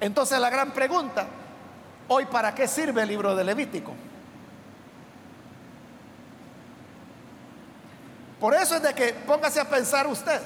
Entonces 0.00 0.38
la 0.38 0.48
gran 0.48 0.70
pregunta, 0.70 1.26
hoy 2.06 2.26
para 2.26 2.54
qué 2.54 2.68
sirve 2.68 3.02
el 3.02 3.08
libro 3.08 3.34
de 3.34 3.44
Levítico? 3.44 3.92
Por 8.40 8.54
eso 8.54 8.76
es 8.76 8.82
de 8.82 8.94
que 8.94 9.12
póngase 9.12 9.60
a 9.60 9.68
pensar 9.68 10.06
usted. 10.06 10.40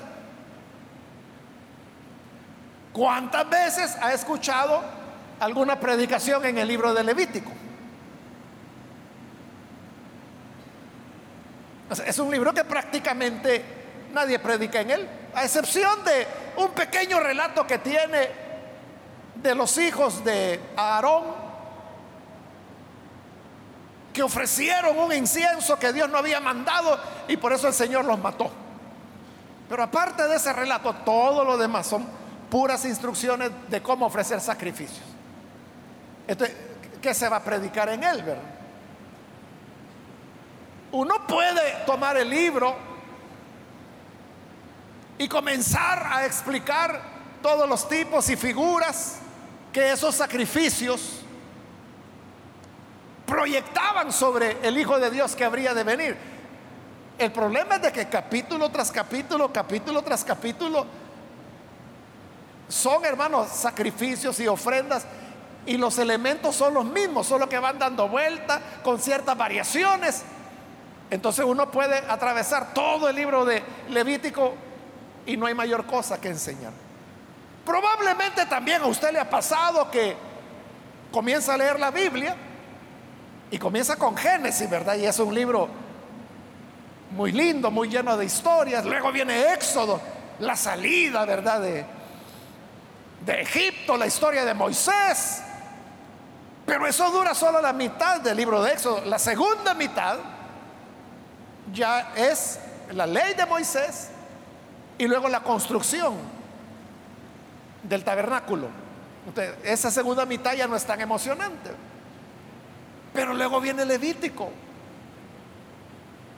¿Cuántas 2.92 3.48
veces 3.48 3.96
ha 4.00 4.12
escuchado 4.12 4.82
alguna 5.40 5.78
predicación 5.78 6.44
en 6.44 6.58
el 6.58 6.68
libro 6.68 6.94
de 6.94 7.04
Levítico? 7.04 7.50
es 12.06 12.18
un 12.18 12.30
libro 12.30 12.54
que 12.54 12.64
prácticamente 12.64 13.62
nadie 14.14 14.38
predica 14.38 14.80
en 14.80 14.90
él, 14.90 15.08
a 15.34 15.44
excepción 15.44 16.02
de 16.04 16.26
un 16.56 16.70
pequeño 16.70 17.20
relato 17.20 17.66
que 17.66 17.78
tiene 17.78 18.30
de 19.34 19.54
los 19.54 19.76
hijos 19.76 20.24
de 20.24 20.58
Aarón 20.76 21.41
que 24.12 24.22
ofrecieron 24.22 24.98
un 24.98 25.12
incienso 25.12 25.78
que 25.78 25.92
Dios 25.92 26.08
no 26.08 26.18
había 26.18 26.40
mandado 26.40 26.98
y 27.28 27.36
por 27.36 27.52
eso 27.52 27.68
el 27.68 27.74
Señor 27.74 28.04
los 28.04 28.18
mató. 28.18 28.50
Pero 29.68 29.82
aparte 29.82 30.26
de 30.28 30.36
ese 30.36 30.52
relato, 30.52 30.94
todo 31.04 31.44
lo 31.44 31.56
demás 31.56 31.86
son 31.86 32.06
puras 32.50 32.84
instrucciones 32.84 33.50
de 33.68 33.82
cómo 33.82 34.06
ofrecer 34.06 34.40
sacrificios. 34.40 35.06
Entonces, 36.26 36.54
¿qué 37.00 37.14
se 37.14 37.28
va 37.28 37.36
a 37.36 37.42
predicar 37.42 37.88
en 37.88 38.04
él, 38.04 38.22
verdad? 38.22 38.42
Uno 40.92 41.26
puede 41.26 41.84
tomar 41.86 42.18
el 42.18 42.28
libro 42.28 42.76
y 45.16 45.26
comenzar 45.26 46.06
a 46.12 46.26
explicar 46.26 47.00
todos 47.40 47.66
los 47.66 47.88
tipos 47.88 48.28
y 48.28 48.36
figuras 48.36 49.16
que 49.72 49.92
esos 49.92 50.14
sacrificios 50.14 51.21
proyectaban 53.42 54.12
sobre 54.12 54.58
el 54.62 54.78
Hijo 54.78 55.00
de 55.00 55.10
Dios 55.10 55.34
que 55.34 55.44
habría 55.44 55.74
de 55.74 55.82
venir. 55.82 56.16
El 57.18 57.32
problema 57.32 57.74
es 57.74 57.82
de 57.82 57.92
que 57.92 58.08
capítulo 58.08 58.70
tras 58.70 58.92
capítulo, 58.92 59.52
capítulo 59.52 60.00
tras 60.02 60.22
capítulo, 60.22 60.86
son, 62.68 63.04
hermanos, 63.04 63.48
sacrificios 63.48 64.38
y 64.38 64.46
ofrendas 64.46 65.04
y 65.66 65.76
los 65.76 65.98
elementos 65.98 66.54
son 66.54 66.72
los 66.72 66.84
mismos, 66.84 67.26
solo 67.26 67.48
que 67.48 67.58
van 67.58 67.80
dando 67.80 68.08
vuelta 68.08 68.62
con 68.84 69.00
ciertas 69.00 69.36
variaciones. 69.36 70.22
Entonces 71.10 71.44
uno 71.44 71.68
puede 71.68 71.96
atravesar 71.96 72.72
todo 72.72 73.08
el 73.08 73.16
libro 73.16 73.44
de 73.44 73.60
Levítico 73.88 74.54
y 75.26 75.36
no 75.36 75.46
hay 75.46 75.54
mayor 75.54 75.84
cosa 75.86 76.20
que 76.20 76.28
enseñar. 76.28 76.72
Probablemente 77.66 78.46
también 78.46 78.82
a 78.82 78.86
usted 78.86 79.10
le 79.10 79.18
ha 79.18 79.28
pasado 79.28 79.90
que 79.90 80.14
comienza 81.10 81.54
a 81.54 81.56
leer 81.56 81.80
la 81.80 81.90
Biblia 81.90 82.36
y 83.52 83.58
comienza 83.58 83.96
con 83.96 84.16
Génesis, 84.16 84.68
¿verdad? 84.68 84.96
Y 84.96 85.04
es 85.04 85.18
un 85.18 85.34
libro 85.34 85.68
muy 87.10 87.32
lindo, 87.32 87.70
muy 87.70 87.86
lleno 87.86 88.16
de 88.16 88.24
historias. 88.24 88.82
Luego 88.86 89.12
viene 89.12 89.52
Éxodo, 89.52 90.00
la 90.38 90.56
salida, 90.56 91.26
¿verdad? 91.26 91.60
De, 91.60 91.84
de 93.26 93.42
Egipto, 93.42 93.98
la 93.98 94.06
historia 94.06 94.46
de 94.46 94.54
Moisés. 94.54 95.42
Pero 96.64 96.86
eso 96.86 97.10
dura 97.10 97.34
solo 97.34 97.60
la 97.60 97.74
mitad 97.74 98.22
del 98.22 98.38
libro 98.38 98.62
de 98.62 98.72
Éxodo. 98.72 99.04
La 99.04 99.18
segunda 99.18 99.74
mitad 99.74 100.16
ya 101.74 102.14
es 102.16 102.58
la 102.92 103.06
ley 103.06 103.34
de 103.34 103.44
Moisés 103.44 104.08
y 104.96 105.06
luego 105.06 105.28
la 105.28 105.40
construcción 105.40 106.14
del 107.82 108.02
tabernáculo. 108.02 108.68
esa 109.62 109.90
segunda 109.90 110.24
mitad 110.24 110.54
ya 110.54 110.66
no 110.66 110.74
es 110.74 110.86
tan 110.86 111.02
emocionante. 111.02 111.91
Pero 113.12 113.34
luego 113.34 113.60
viene 113.60 113.84
Levítico. 113.84 114.50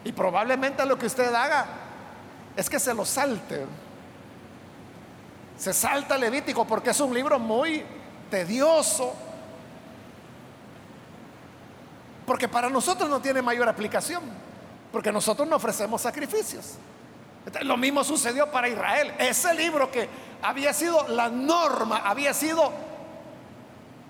Y 0.04 0.12
probablemente 0.12 0.84
lo 0.84 0.98
que 0.98 1.06
usted 1.06 1.32
haga 1.34 1.66
es 2.56 2.68
que 2.68 2.78
se 2.78 2.92
lo 2.92 3.04
salte. 3.04 3.64
Se 5.56 5.72
salta 5.72 6.18
Levítico 6.18 6.66
porque 6.66 6.90
es 6.90 7.00
un 7.00 7.14
libro 7.14 7.38
muy 7.38 7.84
tedioso. 8.30 9.14
Porque 12.26 12.48
para 12.48 12.68
nosotros 12.68 13.08
no 13.08 13.20
tiene 13.20 13.40
mayor 13.40 13.68
aplicación. 13.68 14.22
Porque 14.92 15.12
nosotros 15.12 15.48
no 15.48 15.56
ofrecemos 15.56 16.02
sacrificios. 16.02 16.76
Lo 17.62 17.76
mismo 17.76 18.02
sucedió 18.02 18.50
para 18.50 18.68
Israel. 18.68 19.14
Ese 19.18 19.54
libro 19.54 19.90
que 19.90 20.08
había 20.42 20.72
sido 20.72 21.06
la 21.08 21.28
norma, 21.28 21.98
había 22.04 22.34
sido 22.34 22.72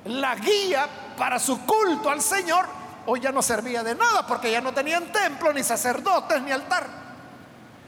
la 0.04 0.34
guía 0.36 0.86
para 1.16 1.38
su 1.38 1.64
culto 1.64 2.10
al 2.10 2.20
Señor, 2.20 2.66
hoy 3.06 3.20
ya 3.20 3.32
no 3.32 3.42
servía 3.42 3.82
de 3.82 3.94
nada 3.94 4.26
porque 4.26 4.50
ya 4.50 4.60
no 4.60 4.72
tenían 4.72 5.10
templo, 5.12 5.52
ni 5.52 5.62
sacerdotes, 5.62 6.42
ni 6.42 6.52
altar. 6.52 6.86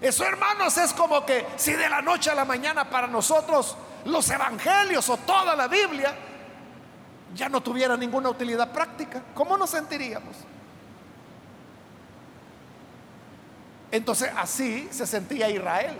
Eso, 0.00 0.24
hermanos, 0.24 0.76
es 0.76 0.92
como 0.92 1.24
que 1.24 1.46
si 1.56 1.72
de 1.72 1.88
la 1.88 2.02
noche 2.02 2.30
a 2.30 2.34
la 2.34 2.44
mañana 2.44 2.88
para 2.88 3.06
nosotros 3.06 3.76
los 4.04 4.28
evangelios 4.30 5.08
o 5.08 5.16
toda 5.18 5.56
la 5.56 5.68
Biblia 5.68 6.14
ya 7.34 7.48
no 7.48 7.60
tuviera 7.60 7.96
ninguna 7.96 8.28
utilidad 8.28 8.70
práctica, 8.72 9.22
¿cómo 9.34 9.56
nos 9.56 9.70
sentiríamos? 9.70 10.36
Entonces 13.90 14.30
así 14.36 14.88
se 14.90 15.06
sentía 15.06 15.48
Israel. 15.48 15.96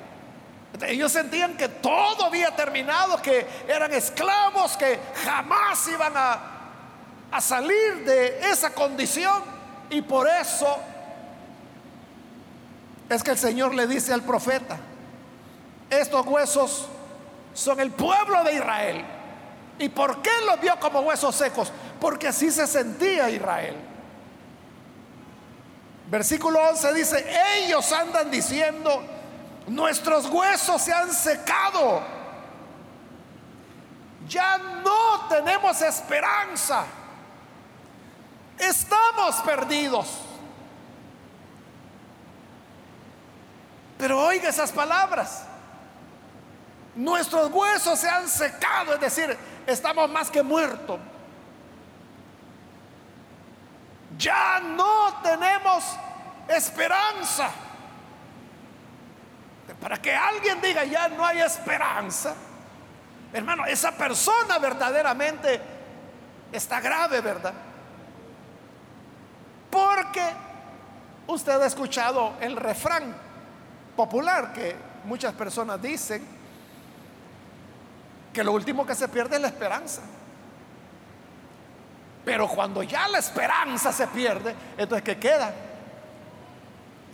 Ellos 0.83 1.13
sentían 1.13 1.57
que 1.57 1.69
todo 1.69 2.25
había 2.27 2.55
terminado, 2.55 3.21
que 3.23 3.47
eran 3.69 3.93
esclavos, 3.93 4.77
que 4.77 4.99
jamás 5.25 5.87
iban 5.89 6.13
a, 6.17 6.41
a 7.31 7.41
salir 7.41 8.05
de 8.05 8.51
esa 8.51 8.71
condición. 8.71 9.43
Y 9.91 10.03
por 10.03 10.29
eso 10.29 10.79
es 13.09 13.23
que 13.23 13.31
el 13.31 13.39
Señor 13.39 13.75
le 13.75 13.87
dice 13.87 14.13
al 14.13 14.23
profeta, 14.23 14.79
estos 15.89 16.27
huesos 16.27 16.89
son 17.55 17.81
el 17.81 17.91
pueblo 17.93 18.43
de 18.45 18.55
Israel. 18.55 19.05
¿Y 19.79 19.89
por 19.89 20.23
qué 20.23 20.31
los 20.47 20.61
vio 20.61 20.79
como 20.81 21.01
huesos 21.01 21.35
secos? 21.35 21.71
Porque 22.01 22.29
así 22.29 22.51
se 22.51 22.67
sentía 22.67 23.31
Israel. 23.31 23.77
Versículo 26.11 26.61
11 26.71 26.95
dice, 26.95 27.27
ellos 27.59 27.91
andan 27.93 28.31
diciendo, 28.31 29.03
nuestros 29.67 30.27
huesos 30.27 30.83
se 30.83 30.93
han 30.93 31.13
secado. 31.13 32.03
Ya 34.29 34.59
no 34.59 35.29
tenemos 35.29 35.81
esperanza. 35.83 36.85
Estamos 38.59 39.37
perdidos. 39.37 40.21
Pero 43.99 44.21
oiga 44.21 44.49
esas 44.49 44.73
palabras. 44.73 45.45
Nuestros 46.95 47.51
huesos 47.53 47.99
se 47.99 48.09
han 48.09 48.27
secado, 48.27 48.95
es 48.95 49.01
decir, 49.01 49.37
estamos 49.67 50.09
más 50.11 50.31
que 50.31 50.43
muertos. 50.43 50.99
ya 54.19 54.61
no 54.61 55.15
tenemos 55.23 55.85
esperanza. 56.49 57.51
Para 59.75 60.01
que 60.01 60.15
alguien 60.15 60.61
diga, 60.61 60.85
ya 60.85 61.09
no 61.09 61.25
hay 61.25 61.41
esperanza, 61.41 62.35
hermano, 63.33 63.67
esa 63.67 63.93
persona 63.93 64.59
verdaderamente 64.59 65.61
está 66.53 66.81
grave, 66.81 67.21
¿verdad? 67.21 67.53
Porque 69.71 70.23
usted 71.27 71.61
ha 71.61 71.67
escuchado 71.67 72.35
el 72.41 72.57
refrán 72.57 73.15
popular 73.97 74.53
que 74.53 74.77
muchas 75.05 75.35
personas 75.35 75.81
dicen, 75.83 76.37
que 78.33 78.45
lo 78.45 78.53
último 78.53 78.87
que 78.87 78.95
se 78.95 79.09
pierde 79.09 79.37
es 79.37 79.43
la 79.43 79.49
esperanza. 79.49 80.03
Pero 82.25 82.49
cuando 82.49 82.83
ya 82.83 83.09
la 83.09 83.19
esperanza 83.19 83.93
se 83.93 84.07
pierde, 84.09 84.55
entonces 84.77 85.03
¿qué 85.03 85.19
queda? 85.19 85.53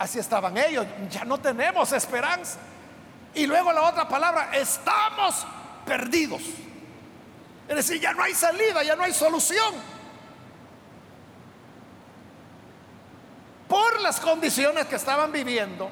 Así 0.03 0.19
estaban 0.19 0.57
ellos, 0.57 0.85
ya 1.09 1.23
no 1.23 1.37
tenemos 1.37 1.93
esperanza. 1.93 2.59
Y 3.33 3.47
luego 3.47 3.71
la 3.71 3.83
otra 3.83 4.05
palabra, 4.05 4.49
estamos 4.53 5.47
perdidos. 5.85 6.41
Es 7.69 7.75
decir, 7.77 8.01
ya 8.01 8.13
no 8.13 8.21
hay 8.21 8.33
salida, 8.33 8.83
ya 8.83 8.97
no 8.97 9.03
hay 9.03 9.13
solución. 9.13 9.73
Por 13.69 14.01
las 14.01 14.19
condiciones 14.19 14.87
que 14.87 14.97
estaban 14.97 15.31
viviendo 15.31 15.89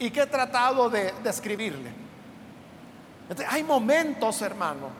y 0.00 0.10
que 0.10 0.22
he 0.22 0.26
tratado 0.26 0.90
de 0.90 1.12
describirle. 1.22 1.92
hay 3.48 3.62
momentos, 3.62 4.42
hermano, 4.42 4.90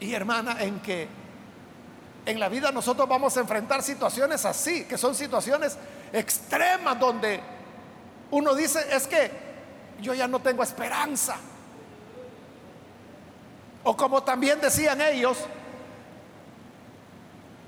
y 0.00 0.14
hermana, 0.14 0.56
en 0.62 0.80
que 0.80 1.06
en 2.26 2.40
la 2.40 2.48
vida 2.48 2.72
nosotros 2.72 3.08
vamos 3.08 3.36
a 3.36 3.40
enfrentar 3.40 3.82
situaciones 3.82 4.44
así, 4.44 4.84
que 4.84 4.96
son 4.96 5.14
situaciones 5.14 5.76
extremas 6.12 6.98
donde 6.98 7.40
uno 8.30 8.54
dice, 8.54 8.84
es 8.90 9.06
que 9.06 9.30
yo 10.00 10.14
ya 10.14 10.26
no 10.26 10.40
tengo 10.40 10.62
esperanza. 10.62 11.36
O 13.84 13.96
como 13.96 14.22
también 14.22 14.60
decían 14.60 15.00
ellos, 15.00 15.38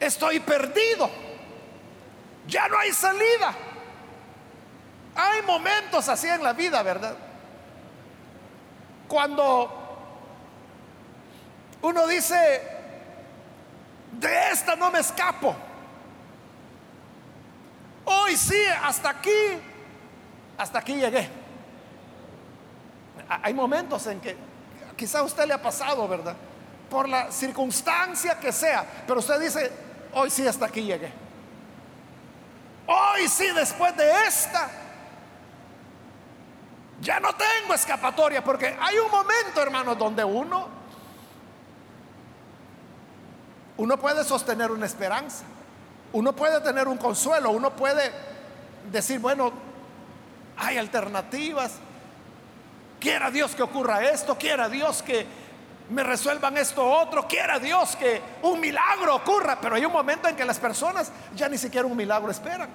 estoy 0.00 0.40
perdido, 0.40 1.10
ya 2.46 2.68
no 2.68 2.78
hay 2.78 2.92
salida. 2.92 3.54
Hay 5.14 5.42
momentos 5.42 6.08
así 6.08 6.28
en 6.28 6.42
la 6.42 6.52
vida, 6.52 6.82
¿verdad? 6.82 7.16
Cuando 9.08 9.86
uno 11.82 12.06
dice, 12.06 12.75
de 14.20 14.50
esta 14.50 14.76
no 14.76 14.90
me 14.90 15.00
escapo. 15.00 15.54
Hoy 18.04 18.36
sí, 18.36 18.60
hasta 18.82 19.10
aquí, 19.10 19.30
hasta 20.56 20.78
aquí 20.78 20.94
llegué. 20.94 21.28
Hay 23.28 23.52
momentos 23.52 24.06
en 24.06 24.20
que 24.20 24.36
quizá 24.96 25.20
a 25.20 25.22
usted 25.24 25.46
le 25.46 25.54
ha 25.54 25.60
pasado, 25.60 26.06
¿verdad? 26.06 26.36
Por 26.88 27.08
la 27.08 27.32
circunstancia 27.32 28.38
que 28.38 28.52
sea, 28.52 28.86
pero 29.06 29.18
usted 29.18 29.40
dice, 29.40 29.72
hoy 30.12 30.30
sí, 30.30 30.46
hasta 30.46 30.66
aquí 30.66 30.82
llegué. 30.82 31.12
Hoy 32.86 33.28
sí, 33.28 33.48
después 33.52 33.96
de 33.96 34.08
esta, 34.26 34.70
ya 37.00 37.18
no 37.18 37.30
tengo 37.34 37.74
escapatoria, 37.74 38.42
porque 38.44 38.76
hay 38.80 38.96
un 38.98 39.10
momento, 39.10 39.60
hermano, 39.60 39.96
donde 39.96 40.22
uno 40.22 40.68
uno 43.78 43.98
puede 43.98 44.24
sostener 44.24 44.70
una 44.70 44.86
esperanza, 44.86 45.44
uno 46.12 46.34
puede 46.34 46.60
tener 46.60 46.88
un 46.88 46.96
consuelo, 46.96 47.50
uno 47.50 47.74
puede 47.74 48.10
decir, 48.90 49.18
bueno, 49.18 49.52
hay 50.56 50.78
alternativas, 50.78 51.72
quiera 52.98 53.30
Dios 53.30 53.54
que 53.54 53.62
ocurra 53.62 54.04
esto, 54.04 54.36
quiera 54.38 54.68
Dios 54.68 55.02
que 55.02 55.26
me 55.90 56.02
resuelvan 56.02 56.56
esto 56.56 56.84
otro, 56.84 57.28
quiera 57.28 57.58
Dios 57.58 57.94
que 57.96 58.20
un 58.42 58.60
milagro 58.60 59.14
ocurra, 59.14 59.58
pero 59.60 59.76
hay 59.76 59.84
un 59.84 59.92
momento 59.92 60.28
en 60.28 60.36
que 60.36 60.44
las 60.44 60.58
personas 60.58 61.12
ya 61.34 61.48
ni 61.48 61.58
siquiera 61.58 61.86
un 61.86 61.96
milagro 61.96 62.30
esperan, 62.30 62.68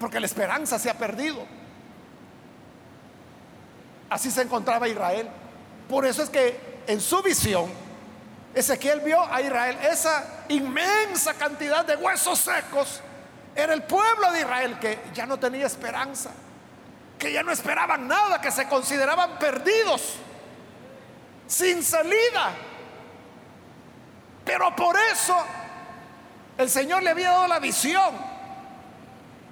porque 0.00 0.18
la 0.18 0.26
esperanza 0.26 0.78
se 0.78 0.90
ha 0.90 0.94
perdido. 0.94 1.44
Así 4.10 4.30
se 4.30 4.42
encontraba 4.42 4.88
Israel. 4.88 5.28
Por 5.88 6.06
eso 6.06 6.22
es 6.22 6.30
que 6.30 6.82
en 6.86 7.00
su 7.00 7.22
visión 7.22 7.83
Ezequiel 8.54 9.00
vio 9.00 9.20
a 9.20 9.40
Israel, 9.40 9.78
esa 9.82 10.44
inmensa 10.48 11.34
cantidad 11.34 11.84
de 11.84 11.96
huesos 11.96 12.38
secos, 12.38 13.00
era 13.54 13.74
el 13.74 13.82
pueblo 13.82 14.30
de 14.32 14.40
Israel 14.40 14.78
que 14.78 14.98
ya 15.12 15.26
no 15.26 15.38
tenía 15.38 15.66
esperanza, 15.66 16.30
que 17.18 17.32
ya 17.32 17.42
no 17.42 17.52
esperaban 17.52 18.06
nada, 18.06 18.40
que 18.40 18.50
se 18.50 18.68
consideraban 18.68 19.38
perdidos, 19.38 20.14
sin 21.46 21.82
salida. 21.82 22.52
Pero 24.44 24.74
por 24.76 24.96
eso 25.12 25.36
el 26.58 26.70
Señor 26.70 27.02
le 27.02 27.10
había 27.10 27.30
dado 27.30 27.48
la 27.48 27.58
visión. 27.58 28.14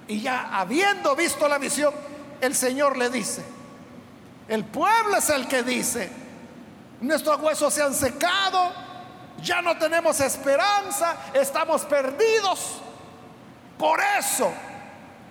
Y 0.07 0.21
ya 0.21 0.49
habiendo 0.57 1.15
visto 1.15 1.47
la 1.47 1.57
visión, 1.57 1.93
el 2.41 2.55
Señor 2.55 2.97
le 2.97 3.09
dice, 3.09 3.43
el 4.47 4.65
pueblo 4.65 5.17
es 5.17 5.29
el 5.29 5.47
que 5.47 5.63
dice, 5.63 6.09
nuestros 6.99 7.39
huesos 7.41 7.73
se 7.73 7.81
han 7.81 7.93
secado, 7.93 8.82
ya 9.43 9.61
no 9.61 9.77
tenemos 9.77 10.19
esperanza, 10.21 11.17
estamos 11.33 11.83
perdidos. 11.83 12.81
Por 13.77 13.99
eso, 14.17 14.51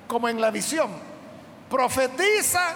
como 0.07 0.29
en 0.29 0.41
la 0.41 0.51
visión, 0.51 0.91
profetiza 1.71 2.75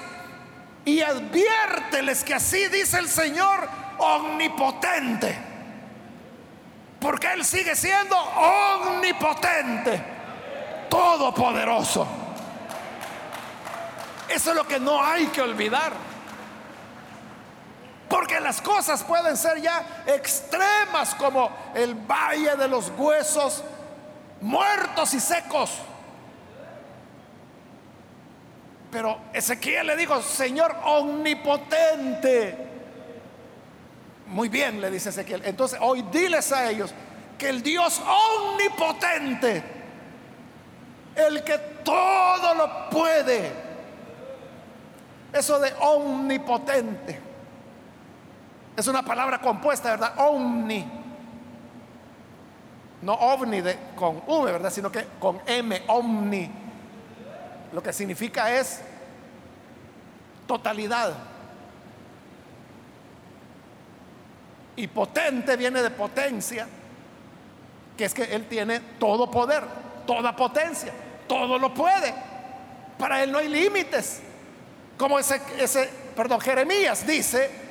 y 0.84 1.02
adviérteles 1.02 2.24
que 2.24 2.34
así 2.34 2.66
dice 2.68 2.98
el 2.98 3.08
Señor 3.08 3.68
omnipotente. 3.98 5.36
Porque 6.98 7.32
Él 7.32 7.44
sigue 7.44 7.76
siendo 7.76 8.16
omnipotente, 8.18 10.02
todopoderoso. 10.88 12.06
Eso 14.28 14.50
es 14.50 14.56
lo 14.56 14.66
que 14.66 14.80
no 14.80 15.04
hay 15.04 15.26
que 15.26 15.42
olvidar. 15.42 15.92
Porque 18.08 18.40
las 18.40 18.60
cosas 18.60 19.02
pueden 19.02 19.36
ser 19.36 19.60
ya 19.60 20.04
extremas 20.06 21.14
como 21.14 21.50
el 21.74 21.94
valle 21.94 22.56
de 22.56 22.68
los 22.68 22.92
huesos 22.96 23.64
muertos 24.40 25.12
y 25.14 25.20
secos. 25.20 25.72
Pero 28.90 29.18
Ezequiel 29.32 29.88
le 29.88 29.96
dijo, 29.96 30.22
Señor 30.22 30.76
omnipotente. 30.84 32.66
Muy 34.26 34.48
bien, 34.48 34.80
le 34.80 34.90
dice 34.90 35.10
Ezequiel. 35.10 35.42
Entonces 35.44 35.78
hoy 35.82 36.02
diles 36.12 36.52
a 36.52 36.70
ellos 36.70 36.94
que 37.38 37.48
el 37.48 37.62
Dios 37.62 38.00
omnipotente, 38.00 39.62
el 41.14 41.44
que 41.44 41.58
todo 41.84 42.54
lo 42.54 42.90
puede, 42.90 43.52
eso 45.32 45.58
de 45.58 45.72
omnipotente, 45.80 47.20
es 48.76 48.86
una 48.86 49.02
palabra 49.02 49.40
compuesta, 49.40 49.90
¿verdad? 49.90 50.12
Omni. 50.18 50.86
No 53.02 53.14
ovni 53.14 53.60
de, 53.62 53.78
con 53.94 54.22
V, 54.26 54.52
¿verdad? 54.52 54.70
Sino 54.70 54.92
que 54.92 55.06
con 55.18 55.40
M, 55.46 55.82
omni. 55.88 56.50
Lo 57.72 57.82
que 57.82 57.92
significa 57.92 58.54
es 58.54 58.80
totalidad. 60.46 61.14
Y 64.76 64.86
potente 64.88 65.56
viene 65.56 65.82
de 65.82 65.90
potencia, 65.90 66.66
que 67.96 68.04
es 68.04 68.12
que 68.12 68.24
Él 68.24 68.46
tiene 68.46 68.80
todo 68.98 69.30
poder, 69.30 69.64
toda 70.06 70.36
potencia, 70.36 70.92
todo 71.26 71.58
lo 71.58 71.72
puede. 71.72 72.14
Para 72.98 73.22
Él 73.22 73.32
no 73.32 73.38
hay 73.38 73.48
límites. 73.48 74.20
Como 74.98 75.18
ese, 75.18 75.40
ese 75.58 75.88
perdón, 76.14 76.40
Jeremías 76.40 77.06
dice, 77.06 77.65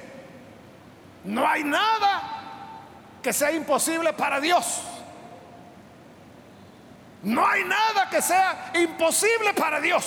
no 1.26 1.48
hay 1.48 1.64
nada 1.64 2.22
que 3.22 3.34
sea 3.34 3.52
imposible 3.52 4.14
para 4.14 4.40
Dios. 4.40 4.82
No 7.24 7.46
hay 7.46 7.64
nada 7.64 8.08
que 8.10 8.22
sea 8.22 8.72
imposible 8.76 9.54
para 9.56 9.82
Dios. 9.82 10.06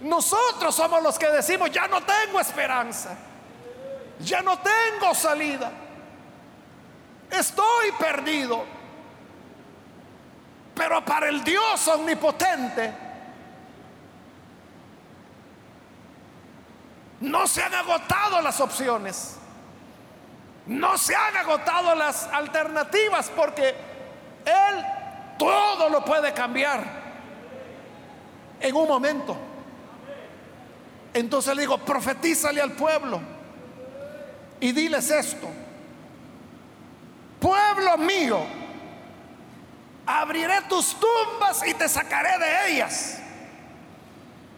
Nosotros 0.00 0.74
somos 0.74 1.02
los 1.02 1.18
que 1.18 1.28
decimos, 1.28 1.70
ya 1.72 1.88
no 1.88 2.00
tengo 2.02 2.38
esperanza, 2.40 3.16
ya 4.20 4.42
no 4.42 4.58
tengo 4.58 5.14
salida, 5.14 5.70
estoy 7.30 7.92
perdido. 7.98 8.64
Pero 10.74 11.04
para 11.04 11.28
el 11.28 11.42
Dios 11.42 11.86
omnipotente, 11.88 12.94
no 17.20 17.46
se 17.46 17.62
han 17.62 17.74
agotado 17.74 18.40
las 18.40 18.60
opciones. 18.60 19.38
No 20.66 20.96
se 20.96 21.14
han 21.14 21.36
agotado 21.36 21.94
las 21.94 22.24
alternativas 22.28 23.30
porque 23.34 23.68
Él 24.44 24.84
todo 25.38 25.88
lo 25.88 26.04
puede 26.04 26.32
cambiar 26.32 26.84
en 28.60 28.76
un 28.76 28.86
momento. 28.86 29.36
Entonces 31.14 31.54
le 31.54 31.62
digo, 31.62 31.78
profetízale 31.78 32.60
al 32.60 32.72
pueblo 32.72 33.20
y 34.60 34.72
diles 34.72 35.10
esto. 35.10 35.48
Pueblo 37.40 37.98
mío, 37.98 38.40
abriré 40.06 40.62
tus 40.68 40.94
tumbas 40.94 41.66
y 41.66 41.74
te 41.74 41.88
sacaré 41.88 42.38
de 42.38 42.70
ellas. 42.70 43.18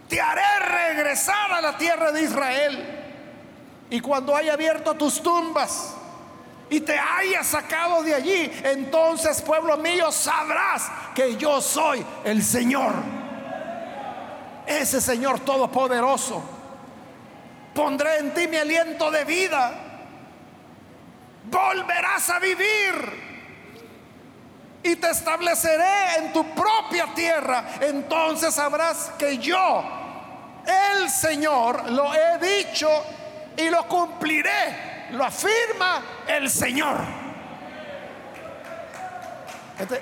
Te 0.09 0.21
haré 0.21 0.59
regresar 0.61 1.51
a 1.51 1.63
la 1.63 1.79
tierra 1.79 2.13
de 2.13 2.23
Israel. 2.23 2.94
Y 3.91 4.01
cuando 4.01 4.35
haya 4.35 4.55
abierto 4.55 4.95
tus 4.95 5.23
tumbas 5.23 5.95
y 6.71 6.81
te 6.81 6.99
haya 6.99 7.45
sacado 7.45 8.03
de 8.03 8.15
allí, 8.15 8.51
entonces 8.65 9.43
pueblo 9.43 9.77
mío 9.77 10.11
sabrás 10.11 10.91
que 11.15 11.37
yo 11.37 11.61
soy 11.61 12.05
el 12.25 12.43
Señor. 12.43 12.93
Ese 14.67 15.01
Señor 15.01 15.41
todopoderoso. 15.41 16.43
Pondré 17.75 18.19
en 18.19 18.33
ti 18.33 18.49
mi 18.49 18.57
aliento 18.57 19.11
de 19.11 19.25
vida. 19.25 19.73
Volverás 21.45 22.31
a 22.31 22.39
vivir 22.39 23.25
y 24.83 24.97
te 24.97 25.11
estableceré 25.11 26.19
en 26.19 26.33
tu 26.33 26.45
propia 26.55 27.09
tierra. 27.15 27.65
Entonces 27.81 28.55
sabrás 28.55 29.13
que 29.19 29.39
yo, 29.39 29.83
el 30.67 31.11
Señor, 31.11 31.91
lo 31.91 32.15
he 32.15 32.39
dicho 32.39 32.89
y 33.57 33.71
lo 33.71 33.87
cumpliré. 33.89 35.09
Lo 35.11 35.25
afirma 35.25 36.03
el 36.27 36.51
Señor. 36.51 36.99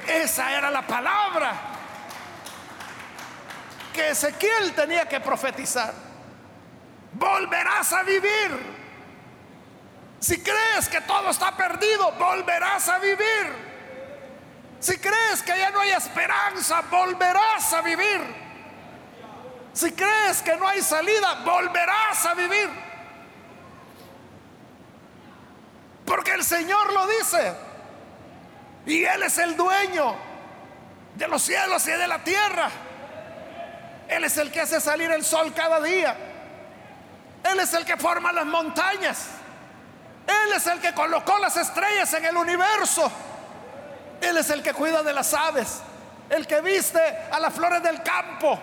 esa 0.07 0.53
era 0.53 0.71
la 0.71 0.83
palabra 0.83 1.53
que 3.93 4.11
Ezequiel 4.11 4.73
tenía 4.75 5.07
que 5.07 5.21
profetizar. 5.21 5.93
Volverás 7.13 7.93
a 7.93 8.03
vivir. 8.03 8.83
Si 10.19 10.43
crees 10.43 10.89
que 10.89 11.01
todo 11.03 11.31
está 11.31 11.57
perdido, 11.57 12.13
volverás 12.13 12.89
a 12.89 12.99
vivir. 12.99 13.73
Si 14.79 14.99
crees 14.99 15.43
que 15.43 15.57
ya 15.59 15.71
no 15.71 15.81
hay 15.81 15.91
esperanza, 15.91 16.83
volverás 16.91 17.73
a 17.73 17.83
vivir. 17.83 18.21
Si 19.73 19.93
crees 19.93 20.43
que 20.43 20.57
no 20.57 20.67
hay 20.69 20.81
salida, 20.83 21.43
volverás 21.45 22.27
a 22.27 22.35
vivir. 22.35 22.92
Porque 26.05 26.33
el 26.33 26.45
Señor 26.45 26.93
lo 26.93 27.07
dice. 27.07 27.55
Y 28.87 29.05
Él 29.05 29.23
es 29.23 29.39
el 29.39 29.57
dueño 29.57 30.15
de 31.15 31.29
los 31.29 31.43
cielos 31.43 31.87
y 31.87 31.93
de 31.93 32.09
la 32.09 32.19
tierra. 32.19 32.71
Él 34.09 34.25
es 34.25 34.37
el 34.37 34.51
que 34.51 34.61
hace 34.61 34.81
salir 34.81 35.11
el 35.11 35.25
sol 35.25 35.53
cada 35.55 35.81
día. 35.81 36.17
Él 37.45 37.61
es 37.61 37.73
el 37.75 37.85
que 37.85 37.97
forma 37.97 38.33
las 38.33 38.47
montañas. 38.47 39.27
Él 40.27 40.53
es 40.55 40.67
el 40.67 40.81
que 40.81 40.93
colocó 40.95 41.39
las 41.39 41.57
estrellas 41.57 42.13
en 42.15 42.25
el 42.27 42.37
universo. 42.37 43.11
Él 44.21 44.37
es 44.37 44.51
el 44.51 44.63
que 44.63 44.73
cuida 44.73 45.03
de 45.03 45.13
las 45.13 45.35
aves, 45.35 45.81
el 46.31 46.47
que 46.47 46.61
viste 46.61 47.01
a 47.31 47.41
las 47.41 47.53
flores 47.53 47.83
del 47.83 48.03
campo, 48.03 48.59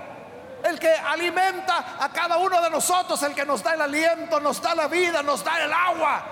el 0.63 0.79
que 0.79 0.91
alimenta 0.93 1.97
a 1.99 2.09
cada 2.13 2.37
uno 2.37 2.61
de 2.61 2.69
nosotros, 2.69 3.21
el 3.23 3.35
que 3.35 3.45
nos 3.45 3.61
da 3.61 3.73
el 3.73 3.81
aliento, 3.81 4.39
nos 4.39 4.61
da 4.61 4.73
la 4.73 4.87
vida, 4.87 5.21
nos 5.21 5.43
da 5.43 5.61
el 5.61 5.73
agua, 5.73 6.23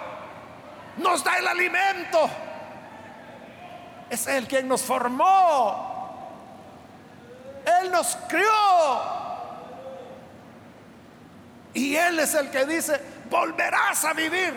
nos 0.98 1.24
da 1.24 1.38
el 1.38 1.48
alimento. 1.48 2.30
Es 4.10 4.28
Él 4.28 4.48
quien 4.48 4.68
nos 4.68 4.82
formó. 4.82 5.98
Él 7.82 7.92
nos 7.92 8.16
crió. 8.28 9.18
Y 11.74 11.96
Él 11.96 12.20
es 12.20 12.34
el 12.34 12.50
que 12.50 12.66
dice, 12.66 13.00
volverás 13.30 14.06
a 14.06 14.14
vivir. 14.14 14.54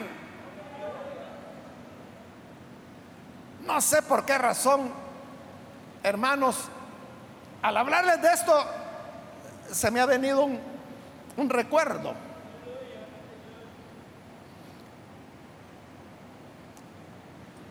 No 3.67 3.81
sé 3.81 4.03
por 4.03 4.25
qué 4.25 4.39
razón, 4.39 4.93
hermanos, 6.03 6.69
al 7.63 7.77
hablarles 7.77 8.23
de 8.23 8.33
esto, 8.33 8.67
se 9.71 9.91
me 9.91 10.01
ha 10.01 10.07
venido 10.07 10.45
un, 10.45 11.51
recuerdo. 11.51 12.15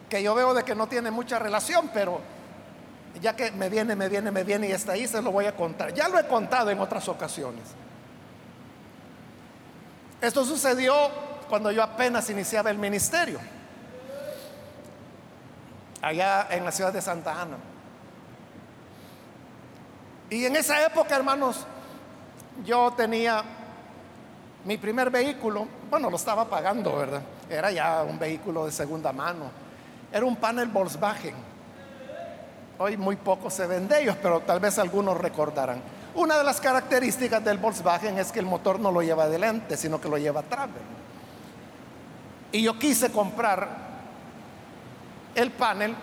Que 0.09 0.23
yo 0.23 0.33
veo 0.35 0.53
de 0.53 0.63
que 0.63 0.75
no 0.75 0.87
tiene 0.87 1.11
mucha 1.11 1.39
relación, 1.39 1.89
pero 1.93 2.19
ya 3.21 3.35
que 3.35 3.51
me 3.51 3.69
viene, 3.69 3.95
me 3.95 4.09
viene, 4.09 4.31
me 4.31 4.43
viene 4.43 4.69
y 4.69 4.71
está 4.71 4.93
ahí, 4.93 5.07
se 5.07 5.21
lo 5.21 5.31
voy 5.31 5.45
a 5.45 5.55
contar. 5.55 5.93
Ya 5.93 6.07
lo 6.07 6.19
he 6.19 6.27
contado 6.27 6.69
en 6.69 6.79
otras 6.79 7.07
ocasiones. 7.07 7.63
Esto 10.21 10.43
sucedió 10.43 10.93
cuando 11.47 11.71
yo 11.71 11.81
apenas 11.81 12.29
iniciaba 12.29 12.69
el 12.69 12.77
ministerio 12.77 13.39
allá 16.01 16.47
en 16.49 16.65
la 16.65 16.71
ciudad 16.71 16.93
de 16.93 17.01
Santa 17.01 17.41
Ana. 17.41 17.57
Y 20.29 20.45
en 20.45 20.55
esa 20.55 20.85
época, 20.85 21.15
hermanos, 21.15 21.65
yo 22.63 22.93
tenía 22.95 23.43
mi 24.65 24.77
primer 24.77 25.09
vehículo, 25.09 25.67
bueno, 25.89 26.09
lo 26.09 26.17
estaba 26.17 26.45
pagando, 26.45 26.95
¿verdad? 26.97 27.21
Era 27.49 27.71
ya 27.71 28.03
un 28.03 28.19
vehículo 28.19 28.65
de 28.65 28.71
segunda 28.71 29.11
mano. 29.11 29.68
Era 30.11 30.25
un 30.25 30.35
panel 30.35 30.67
Volkswagen. 30.67 31.35
Hoy 32.77 32.97
muy 32.97 33.15
poco 33.15 33.49
se 33.49 33.67
vende 33.67 34.01
ellos, 34.01 34.15
pero 34.21 34.39
tal 34.41 34.59
vez 34.59 34.79
algunos 34.79 35.17
recordarán. 35.17 35.81
Una 36.15 36.37
de 36.37 36.43
las 36.43 36.59
características 36.59 37.43
del 37.43 37.57
Volkswagen 37.57 38.17
es 38.17 38.31
que 38.31 38.39
el 38.39 38.45
motor 38.45 38.79
no 38.79 38.91
lo 38.91 39.01
lleva 39.01 39.23
adelante, 39.23 39.77
sino 39.77 40.01
que 40.01 40.09
lo 40.09 40.17
lleva 40.17 40.39
atrás. 40.39 40.69
Y 42.51 42.63
yo 42.63 42.79
quise 42.79 43.11
comprar 43.11 43.67
el 45.35 45.51
panel 45.51 45.95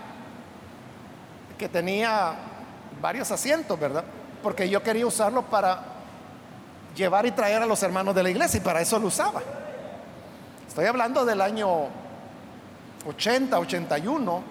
que 1.58 1.68
tenía 1.68 2.34
varios 3.00 3.30
asientos, 3.30 3.78
¿verdad? 3.78 4.04
Porque 4.42 4.68
yo 4.68 4.82
quería 4.82 5.06
usarlo 5.06 5.42
para 5.42 5.82
llevar 6.94 7.26
y 7.26 7.32
traer 7.32 7.62
a 7.62 7.66
los 7.66 7.82
hermanos 7.82 8.14
de 8.14 8.22
la 8.22 8.30
iglesia 8.30 8.58
y 8.58 8.60
para 8.60 8.80
eso 8.80 8.98
lo 8.98 9.08
usaba. 9.08 9.42
Estoy 10.68 10.86
hablando 10.86 11.24
del 11.24 11.40
año 11.40 11.88
80, 13.08 13.58
81, 13.58 14.42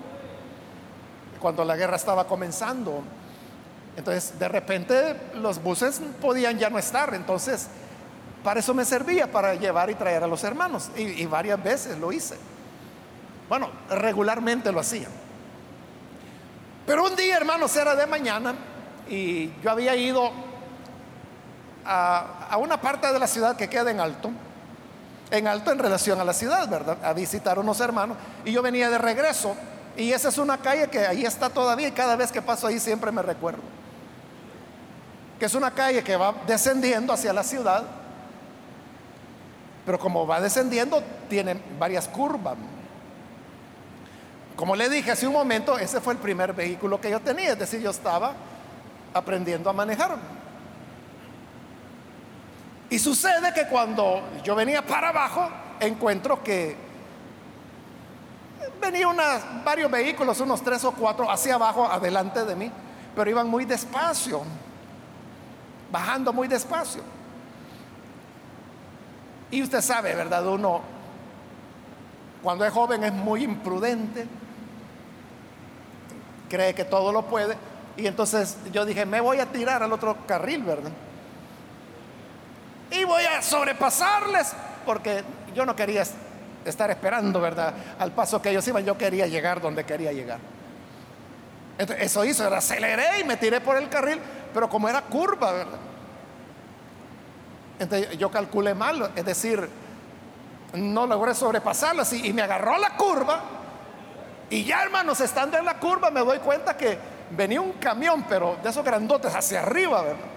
cuando 1.39 1.63
la 1.65 1.76
guerra 1.76 1.96
estaba 1.96 2.26
comenzando. 2.28 3.04
Entonces, 3.98 4.38
de 4.38 4.48
repente 4.48 5.32
los 5.36 5.62
buses 5.62 6.02
podían 6.22 6.58
ya 6.58 6.70
no 6.70 6.78
estar, 6.78 7.13
entonces 7.13 7.70
para 8.46 8.60
eso 8.60 8.76
me 8.76 8.86
servía, 8.86 9.32
para 9.32 9.56
llevar 9.56 9.89
y 9.89 9.96
traer 9.96 10.24
a 10.24 10.28
los 10.28 10.44
hermanos. 10.44 10.91
Y, 10.96 11.26
varias 11.26 11.62
veces 11.63 11.98
lo 11.98 12.12
hice. 12.12 12.38
Bueno, 13.50 13.72
regularmente 13.89 14.72
lo 14.72 14.82
hacían. 14.82 15.12
Pero 16.86 17.06
un 17.06 17.15
día, 17.15 17.38
hermanos, 17.38 17.76
era 17.76 17.96
de 17.96 18.06
mañana 18.06 18.54
y 19.10 19.52
yo 19.63 19.72
había 19.72 19.96
ido 19.96 20.32
a, 21.84 22.56
una 22.60 22.80
parte 22.80 23.12
de 23.12 23.18
la 23.18 23.26
ciudad 23.26 23.56
que 23.56 23.68
queda 23.68 23.89
en 23.89 24.00
alto, 24.00 24.30
en 25.38 25.48
alto 25.48 25.71
en 25.71 25.80
relación 25.80 26.19
a 26.19 26.24
la 26.24 26.34
ciudad, 26.34 26.67
¿verdad? 26.69 26.98
A 27.04 27.13
visitar 27.13 27.60
unos 27.60 27.80
hermanos 27.80 28.17
y 28.43 28.52
yo 28.52 28.62
venía 28.62 28.89
de 28.89 28.98
regreso 28.98 29.56
y 29.98 30.12
esa 30.12 30.30
es 30.30 30.38
una 30.38 30.58
calle 30.58 30.88
que 30.88 31.00
ahí 31.00 31.26
está 31.26 31.50
todavía 31.50 31.88
y 31.88 31.91
cada 31.91 32.15
vez 32.15 32.32
que 32.32 32.41
paso 32.41 32.67
ahí 32.67 32.80
siempre 32.80 33.12
me 33.12 33.21
recuerdo. 33.21 33.62
Que 35.39 35.45
es 35.45 35.56
una 35.56 35.71
calle 35.71 36.04
que 36.04 36.15
va 36.15 36.34
descendiendo 36.48 37.13
hacia 37.13 37.34
la 37.34 37.43
ciudad, 37.43 37.84
pero 39.86 40.00
como 40.00 40.26
va 40.26 40.41
descendiendo 40.41 41.02
tiene 41.30 41.62
varias 41.80 42.08
curvas. 42.08 42.56
Como 44.56 44.76
le 44.76 44.89
dije 44.89 45.12
hace 45.12 45.28
un 45.28 45.34
momento, 45.34 45.78
ese 45.78 46.00
fue 46.00 46.13
el 46.13 46.19
primer 46.19 46.54
vehículo 46.54 47.00
que 47.00 47.10
yo 47.10 47.19
tenía, 47.19 47.52
es 47.52 47.60
decir, 47.60 47.82
yo 47.82 47.89
estaba 47.89 48.34
aprendiendo 49.13 49.69
a 49.69 49.74
manejar. 49.74 50.17
Y 52.89 53.00
sucede 53.00 53.54
que 53.54 53.67
cuando 53.67 54.21
yo 54.43 54.56
venía 54.56 54.86
para 54.86 55.10
abajo, 55.10 55.50
encuentro 55.80 56.43
que 56.43 56.76
venían 58.82 59.17
varios 59.63 59.89
vehículos, 59.89 60.39
unos 60.39 60.62
tres 60.62 60.84
o 60.86 60.91
cuatro, 60.91 61.30
hacia 61.30 61.56
abajo, 61.56 61.86
adelante 61.86 62.45
de 62.45 62.56
mí, 62.56 62.71
pero 63.15 63.30
iban 63.30 63.50
muy 63.50 63.65
despacio, 63.65 64.43
bajando 65.91 66.32
muy 66.32 66.48
despacio. 66.48 67.02
Y 69.52 69.63
usted 69.63 69.82
sabe, 69.82 70.13
¿verdad? 70.15 70.45
Uno, 70.45 70.82
cuando 72.43 72.65
es 72.65 72.71
joven, 72.71 73.04
es 73.04 73.13
muy 73.13 73.43
imprudente 73.43 74.28
cree 76.50 76.74
que 76.74 76.86
todo 76.86 77.12
lo 77.12 77.24
puede. 77.24 77.56
Y 77.98 78.08
entonces 78.08 78.58
yo 78.71 78.86
dije, 78.86 79.06
me 79.06 79.21
voy 79.21 79.39
a 79.39 79.45
tirar 79.45 79.84
al 79.84 79.91
otro 79.91 80.17
carril, 80.28 80.63
¿verdad? 80.63 80.91
Y 83.45 83.47
sobrepasarles 83.47 84.53
porque 84.86 85.23
yo 85.53 85.65
no 85.65 85.75
quería 85.75 86.03
estar 86.65 86.89
esperando, 86.89 87.39
¿verdad? 87.39 87.73
Al 87.99 88.12
paso 88.12 88.41
que 88.41 88.49
ellos 88.49 88.67
iban, 88.67 88.84
yo 88.84 88.97
quería 88.97 89.27
llegar 89.27 89.62
donde 89.62 89.84
quería 89.84 90.12
llegar. 90.12 90.39
eso 91.77 92.25
hizo, 92.25 92.47
aceleré 92.53 93.19
y 93.19 93.23
me 93.23 93.38
tiré 93.38 93.62
por 93.62 93.77
el 93.77 93.89
carril, 93.89 94.19
pero 94.53 94.69
como 94.69 94.89
era 94.89 95.01
curva, 95.01 95.51
¿verdad? 95.51 95.79
Entonces 97.77 98.17
yo 98.17 98.31
calculé 98.31 98.73
mal, 98.73 99.12
es 99.15 99.25
decir, 99.25 99.69
no 100.73 101.05
logré 101.05 101.36
sobrepasarla 101.36 102.03
y 102.12 102.34
me 102.34 102.41
agarró 102.41 102.77
la 102.77 102.95
curva. 102.95 103.41
Y 104.49 104.63
ya, 104.63 104.84
hermanos, 104.84 105.19
estando 105.21 105.58
en 105.58 105.65
la 105.65 105.79
curva, 105.79 106.10
me 106.10 106.21
doy 106.21 106.39
cuenta 106.39 106.77
que 106.77 106.97
venía 107.31 107.60
un 107.60 107.73
camión, 107.73 108.25
pero 108.29 108.58
de 108.63 108.69
esos 108.69 108.84
grandotes 108.86 109.36
hacia 109.36 109.62
arriba, 109.62 110.01
¿verdad? 110.01 110.35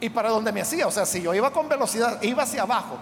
Y 0.00 0.08
para 0.08 0.30
donde 0.30 0.50
me 0.50 0.62
hacía, 0.62 0.86
o 0.86 0.90
sea, 0.90 1.04
si 1.04 1.20
yo 1.20 1.34
iba 1.34 1.52
con 1.52 1.68
velocidad, 1.68 2.22
iba 2.22 2.42
hacia 2.42 2.62
abajo, 2.62 2.96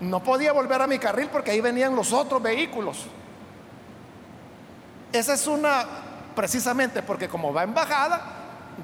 no 0.00 0.22
podía 0.22 0.52
volver 0.52 0.80
a 0.82 0.86
mi 0.86 0.98
carril 0.98 1.28
porque 1.30 1.50
ahí 1.50 1.60
venían 1.60 1.96
los 1.96 2.12
otros 2.12 2.40
vehículos. 2.40 3.06
Esa 5.12 5.34
es 5.34 5.46
una, 5.46 5.84
precisamente 6.34 7.02
porque 7.02 7.28
como 7.28 7.52
va 7.52 7.64
en 7.64 7.74
bajada, 7.74 8.20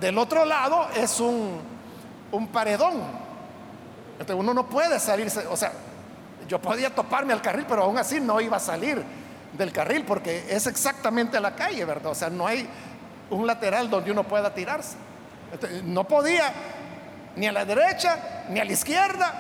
del 0.01 0.19
otro 0.19 0.45
lado 0.45 0.89
es 0.95 1.21
un, 1.21 1.61
un 2.33 2.49
paredón. 2.49 2.95
Entonces 4.13 4.37
uno 4.37 4.53
no 4.53 4.67
puede 4.67 4.99
salirse, 4.99 5.47
o 5.47 5.57
sea, 5.57 5.73
yo 6.49 6.61
podía 6.61 6.95
toparme 6.95 7.33
al 7.33 7.41
carril, 7.41 7.67
pero 7.69 7.85
aún 7.85 7.99
así 7.99 8.21
no 8.21 8.41
iba 8.41 8.57
a 8.57 8.61
salir 8.61 9.03
del 9.57 9.73
carril 9.73 10.05
porque 10.05 10.47
es 10.49 10.67
exactamente 10.67 11.41
la 11.41 11.55
calle, 11.55 11.85
¿verdad? 11.85 12.13
O 12.13 12.15
sea, 12.15 12.31
no 12.31 12.47
hay 12.47 12.69
un 13.31 13.47
lateral 13.47 13.89
donde 13.89 14.11
uno 14.11 14.25
pueda 14.25 14.53
tirarse. 14.53 14.97
no 15.85 16.05
podía 16.05 16.53
ni 17.37 17.47
a 17.47 17.53
la 17.53 17.65
derecha 17.65 18.47
ni 18.49 18.61
a 18.61 18.65
la 18.65 18.73
izquierda. 18.73 19.35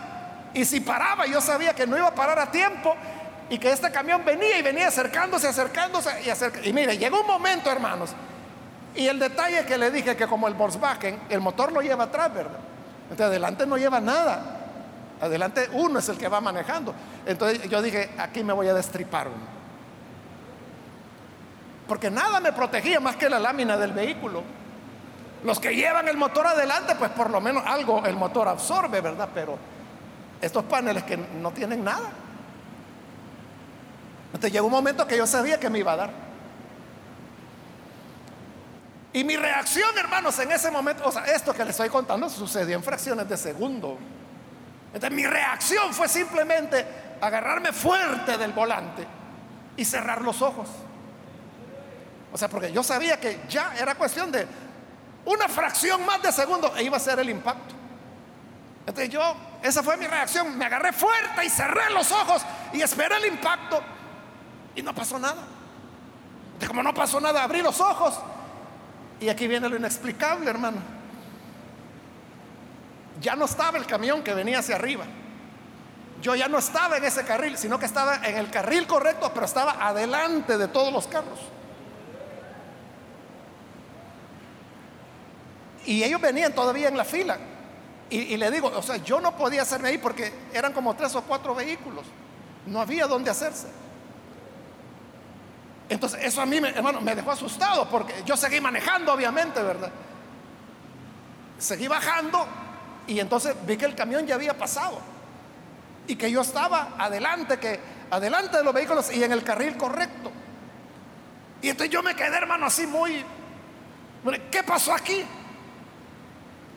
Y 0.55 0.65
si 0.65 0.81
paraba, 0.81 1.27
yo 1.27 1.41
sabía 1.41 1.75
que 1.75 1.87
no 1.87 1.97
iba 1.97 2.09
a 2.09 2.15
parar 2.15 2.39
a 2.39 2.51
tiempo 2.51 2.95
y 3.49 3.59
que 3.59 3.71
este 3.71 3.91
camión 3.91 4.25
venía 4.25 4.59
y 4.59 4.63
venía 4.63 4.89
acercándose, 4.89 5.49
acercándose 5.49 6.11
y 6.25 6.31
acercándose. 6.31 6.71
Y 6.71 6.73
mire, 6.73 6.97
llegó 6.99 7.21
un 7.21 7.27
momento, 7.27 7.71
hermanos, 7.71 8.11
y 8.95 9.07
el 9.07 9.19
detalle 9.19 9.65
que 9.65 9.79
le 9.79 9.91
dije 9.91 10.17
que 10.17 10.27
como 10.27 10.49
el 10.49 10.55
Volkswagen, 10.55 11.21
el 11.29 11.41
motor 11.41 11.73
lo 11.73 11.81
lleva 11.81 12.05
atrás, 12.05 12.33
¿verdad? 12.33 12.59
Entonces 13.05 13.27
adelante 13.27 13.67
no 13.67 13.77
lleva 13.77 14.01
nada. 14.01 14.59
Adelante 15.21 15.69
uno 15.73 15.99
es 15.99 16.09
el 16.09 16.17
que 16.17 16.29
va 16.29 16.41
manejando. 16.41 16.95
Entonces 17.27 17.69
yo 17.69 17.83
dije, 17.83 18.11
aquí 18.19 18.43
me 18.43 18.53
voy 18.53 18.69
a 18.69 18.75
destripar 18.75 19.29
uno. 19.29 19.61
Porque 21.87 22.11
nada 22.11 22.41
me 22.41 22.53
protegía 22.53 23.01
más 23.01 23.17
que 23.17 23.29
la 23.29 23.39
lámina 23.39 23.77
del 23.77 23.93
vehículo. 23.93 24.43
Los 25.45 25.59
que 25.59 25.75
llevan 25.75 26.07
el 26.09 26.17
motor 26.17 26.47
adelante, 26.47 26.95
pues 26.97 27.11
por 27.13 27.31
lo 27.31 27.41
menos 27.41 27.63
algo 27.67 28.05
el 28.05 28.17
motor 28.17 28.49
absorbe, 28.49 29.01
¿verdad? 29.01 29.29
Pero 29.33 29.59
estos 30.41 30.65
paneles 30.65 31.05
que 31.05 31.17
no 31.17 31.51
tienen 31.51 31.83
nada. 31.83 32.11
Entonces 34.27 34.53
llegó 34.53 34.67
un 34.67 34.73
momento 34.73 35.07
que 35.07 35.17
yo 35.17 35.27
sabía 35.27 35.59
que 35.59 35.71
me 35.71 35.79
iba 35.79 35.93
a 35.93 35.97
dar. 35.97 36.11
Y 39.13 39.25
mi 39.25 39.37
reacción, 39.37 39.91
hermanos, 39.99 40.39
en 40.39 40.53
ese 40.53 40.71
momento, 40.71 41.05
o 41.05 41.11
sea, 41.11 41.25
esto 41.25 41.53
que 41.53 41.65
les 41.65 41.71
estoy 41.71 41.89
contando 41.89 42.29
sucedió 42.29 42.77
en 42.77 42.83
fracciones 42.83 43.29
de 43.29 43.37
segundo. 43.37 43.99
Entonces 44.93 45.17
mi 45.17 45.27
reacción 45.27 45.93
fue 45.93 46.09
simplemente 46.09 46.87
agarrarme 47.21 47.73
fuerte 47.73 48.39
del 48.39 48.53
volante 48.53 49.07
y 49.77 49.85
cerrar 49.85 50.23
los 50.23 50.43
ojos. 50.43 50.69
O 52.33 52.39
sea, 52.39 52.49
porque 52.49 52.71
yo 52.71 52.83
sabía 52.83 53.19
que 53.19 53.41
ya 53.49 53.75
era 53.77 53.97
cuestión 53.97 54.31
de 54.31 54.47
una 55.25 55.49
fracción 55.49 56.05
más 56.05 56.23
de 56.23 56.33
segundo 56.33 56.75
e 56.77 56.83
iba 56.83 56.97
a 56.97 57.01
ser 57.01 57.19
el 57.19 57.31
impacto. 57.31 57.75
Entonces 58.87 59.11
yo, 59.11 59.37
esa 59.63 59.83
fue 59.83 59.97
mi 59.97 60.07
reacción, 60.07 60.57
me 60.57 60.65
agarré 60.65 60.93
fuerte 60.93 61.45
y 61.45 61.51
cerré 61.51 61.91
los 61.91 62.11
ojos 62.11 62.43
y 62.73 62.81
esperé 62.83 63.17
el 63.17 63.27
impacto 63.27 63.83
y 64.75 64.83
no 64.83 64.95
pasó 64.95 65.19
nada. 65.19 65.43
Entonces 66.47 66.69
como 66.69 66.83
no 66.83 66.95
pasó 66.95 67.21
nada, 67.21 67.43
abrí 67.43 67.63
los 67.63 67.81
ojos 67.81 68.19
y 69.21 69.29
aquí 69.29 69.47
viene 69.47 69.69
lo 69.69 69.77
inexplicable, 69.77 70.49
hermano. 70.49 70.79
Ya 73.21 73.37
no 73.37 73.45
estaba 73.45 73.77
el 73.77 73.87
camión 73.87 74.23
que 74.23 74.33
venía 74.35 74.61
hacia 74.61 74.77
arriba. 74.77 75.05
Yo 76.23 76.35
ya 76.35 76.49
no 76.49 76.59
estaba 76.59 76.97
en 76.97 77.05
ese 77.05 77.25
carril, 77.25 77.57
sino 77.57 77.79
que 77.79 77.87
estaba 77.87 78.17
en 78.17 78.37
el 78.37 78.51
carril 78.51 78.87
correcto, 78.87 79.31
pero 79.33 79.47
estaba 79.47 79.87
adelante 79.87 80.59
de 80.59 80.69
todos 80.69 80.93
los 80.93 81.07
carros. 81.07 81.39
Y 85.87 86.03
ellos 86.03 86.21
venían 86.21 86.53
todavía 86.53 86.89
en 86.89 86.97
la 86.97 87.05
fila. 87.05 87.39
Y, 88.11 88.37
le 88.37 88.51
digo, 88.51 88.73
o 88.75 88.83
sea, 88.83 88.97
yo 88.97 89.21
no 89.21 89.37
podía 89.37 89.63
hacerme 89.63 89.91
ahí 89.91 89.99
porque 89.99 90.33
eran 90.53 90.73
como 90.73 90.97
tres 90.97 91.15
o 91.15 91.23
cuatro 91.23 91.55
vehículos. 91.55 92.05
No 92.67 92.81
había 92.81 93.07
dónde 93.07 93.31
hacerse. 93.31 93.69
Entonces, 95.89 96.21
eso 96.25 96.41
a 96.41 96.47
mí, 96.47 96.57
hermano, 96.57 97.01
me 97.01 97.15
dejó 97.15 97.31
asustado 97.31 97.89
porque 97.89 98.15
yo 98.27 98.37
seguí 98.37 98.61
manejando, 98.61 99.13
obviamente, 99.13 99.63
¿verdad? 99.63 99.93
Seguí 101.59 101.87
bajando 101.87 102.47
y 103.07 103.21
entonces 103.21 103.55
vi 103.65 103.77
que 103.77 103.85
el 103.85 103.95
camión 103.95 104.27
ya 104.27 104.35
había 104.35 104.59
pasado 104.59 104.99
y 106.09 106.17
que 106.17 106.31
yo 106.31 106.41
estaba 106.41 106.95
adelante, 106.99 107.61
que 107.61 107.79
adelante 108.11 108.57
de 108.57 108.65
los 108.65 108.75
vehículos 108.75 109.13
y 109.13 109.23
en 109.23 109.31
el 109.31 109.45
carril 109.45 109.77
correcto. 109.77 110.33
Y 111.63 111.69
entonces 111.69 111.93
yo 111.93 112.03
me 112.03 112.17
quedé, 112.17 112.37
hermano, 112.37 112.67
así 112.67 112.87
muy, 112.87 113.25
¿qué 114.51 114.65
pasó 114.65 114.93
aquí? 114.93 115.25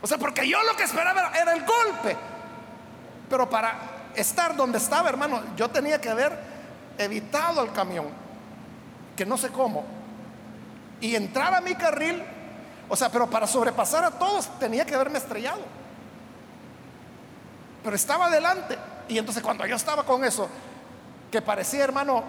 O 0.03 0.07
sea, 0.07 0.17
porque 0.17 0.47
yo 0.47 0.61
lo 0.63 0.75
que 0.75 0.83
esperaba 0.83 1.31
era 1.33 1.53
el 1.53 1.63
golpe. 1.65 2.17
Pero 3.29 3.49
para 3.49 3.73
estar 4.13 4.53
donde 4.53 4.77
estaba, 4.77 5.07
hermano, 5.07 5.41
yo 5.55 5.69
tenía 5.69 5.99
que 6.01 6.09
haber 6.09 6.37
evitado 6.97 7.63
el 7.63 7.71
camión 7.71 8.07
que 9.15 9.25
no 9.25 9.37
sé 9.37 9.49
cómo, 9.49 9.85
y 10.99 11.15
entrar 11.15 11.53
a 11.53 11.61
mi 11.61 11.75
carril, 11.75 12.21
o 12.89 12.95
sea, 12.95 13.09
pero 13.09 13.29
para 13.29 13.47
sobrepasar 13.47 14.03
a 14.03 14.11
todos 14.11 14.49
tenía 14.59 14.85
que 14.85 14.95
haberme 14.95 15.19
estrellado. 15.19 15.61
Pero 17.83 17.95
estaba 17.95 18.25
adelante. 18.25 18.77
Y 19.07 19.17
entonces 19.17 19.41
cuando 19.41 19.65
yo 19.65 19.75
estaba 19.75 20.03
con 20.03 20.25
eso, 20.25 20.49
que 21.31 21.41
parecía, 21.41 21.83
hermano, 21.83 22.23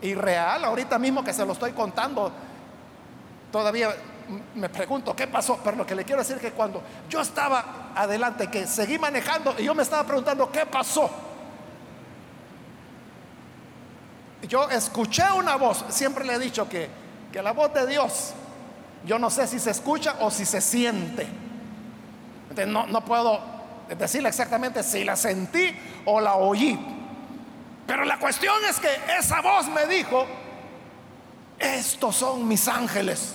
irreal, 0.00 0.64
ahorita 0.64 0.98
mismo 0.98 1.22
que 1.22 1.32
se 1.32 1.44
lo 1.44 1.52
estoy 1.52 1.72
contando, 1.72 2.32
todavía 3.50 3.94
me 4.54 4.68
pregunto 4.68 5.14
qué 5.16 5.26
pasó, 5.26 5.58
pero 5.62 5.76
lo 5.76 5.86
que 5.86 5.94
le 5.94 6.04
quiero 6.04 6.20
decir 6.20 6.36
es 6.36 6.42
que 6.42 6.52
cuando 6.52 6.82
yo 7.08 7.20
estaba 7.20 7.92
adelante, 7.94 8.48
que 8.48 8.66
seguí 8.66 8.98
manejando 8.98 9.54
y 9.58 9.64
yo 9.64 9.74
me 9.74 9.82
estaba 9.82 10.04
preguntando 10.04 10.50
qué 10.50 10.66
pasó, 10.66 11.10
yo 14.42 14.68
escuché 14.70 15.24
una 15.36 15.56
voz, 15.56 15.84
siempre 15.88 16.24
le 16.24 16.34
he 16.34 16.38
dicho 16.38 16.68
que, 16.68 16.88
que 17.32 17.42
la 17.42 17.52
voz 17.52 17.72
de 17.74 17.86
Dios, 17.86 18.34
yo 19.04 19.18
no 19.18 19.30
sé 19.30 19.46
si 19.46 19.58
se 19.58 19.70
escucha 19.70 20.16
o 20.20 20.30
si 20.30 20.44
se 20.44 20.60
siente. 20.60 21.26
Entonces 22.42 22.68
no, 22.68 22.86
no 22.86 23.04
puedo 23.04 23.40
decirle 23.96 24.28
exactamente 24.28 24.82
si 24.82 25.04
la 25.04 25.16
sentí 25.16 25.74
o 26.04 26.20
la 26.20 26.34
oí. 26.34 26.78
Pero 27.86 28.04
la 28.04 28.18
cuestión 28.18 28.54
es 28.68 28.78
que 28.78 28.90
esa 29.18 29.40
voz 29.40 29.66
me 29.68 29.86
dijo, 29.86 30.26
estos 31.58 32.16
son 32.16 32.46
mis 32.46 32.68
ángeles. 32.68 33.34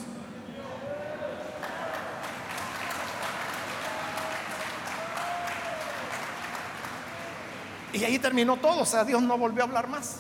Y 7.94 8.04
ahí 8.04 8.20
terminó 8.20 8.58
todo, 8.58 8.82
o 8.82 8.86
sea, 8.86 9.04
Dios 9.04 9.22
no 9.22 9.38
volvió 9.38 9.64
a 9.64 9.68
hablar 9.68 9.88
más. 9.88 10.18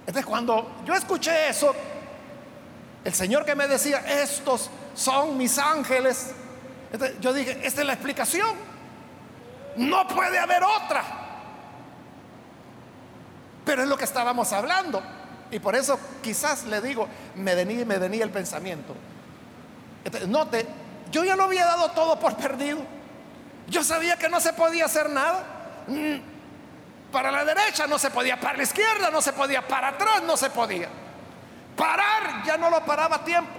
Entonces 0.00 0.26
cuando 0.26 0.82
yo 0.84 0.94
escuché 0.94 1.48
eso, 1.48 1.74
el 3.04 3.14
Señor 3.14 3.44
que 3.44 3.54
me 3.54 3.68
decía, 3.68 3.98
estos 3.98 4.68
son 4.94 5.36
mis 5.36 5.58
ángeles, 5.58 6.32
yo 7.20 7.32
dije, 7.32 7.60
esta 7.64 7.80
es 7.80 7.86
la 7.86 7.94
explicación. 7.94 8.56
No 9.76 10.06
puede 10.06 10.38
haber 10.38 10.62
otra. 10.62 11.02
Pero 13.64 13.82
es 13.82 13.88
lo 13.88 13.96
que 13.96 14.04
estábamos 14.04 14.52
hablando. 14.52 15.02
Y 15.50 15.58
por 15.58 15.76
eso 15.76 15.98
quizás 16.22 16.64
le 16.64 16.80
digo, 16.80 17.08
me 17.36 17.54
venía 17.54 17.84
me 17.84 17.94
el 17.94 18.30
pensamiento. 18.30 18.94
note, 20.26 20.66
yo 21.10 21.24
ya 21.24 21.36
lo 21.36 21.44
había 21.44 21.64
dado 21.64 21.90
todo 21.92 22.18
por 22.18 22.36
perdido. 22.36 22.80
Yo 23.72 23.82
sabía 23.82 24.18
que 24.18 24.28
no 24.28 24.38
se 24.38 24.52
podía 24.52 24.84
hacer 24.84 25.08
nada. 25.08 25.44
Mm, 25.86 26.16
para 27.10 27.32
la 27.32 27.42
derecha 27.42 27.86
no 27.86 27.98
se 27.98 28.10
podía, 28.10 28.38
para 28.38 28.58
la 28.58 28.64
izquierda 28.64 29.10
no 29.10 29.22
se 29.22 29.32
podía, 29.32 29.66
para 29.66 29.88
atrás 29.88 30.22
no 30.24 30.36
se 30.36 30.50
podía. 30.50 30.88
Parar 31.74 32.44
ya 32.44 32.58
no 32.58 32.68
lo 32.68 32.84
paraba 32.84 33.16
a 33.16 33.24
tiempo. 33.24 33.50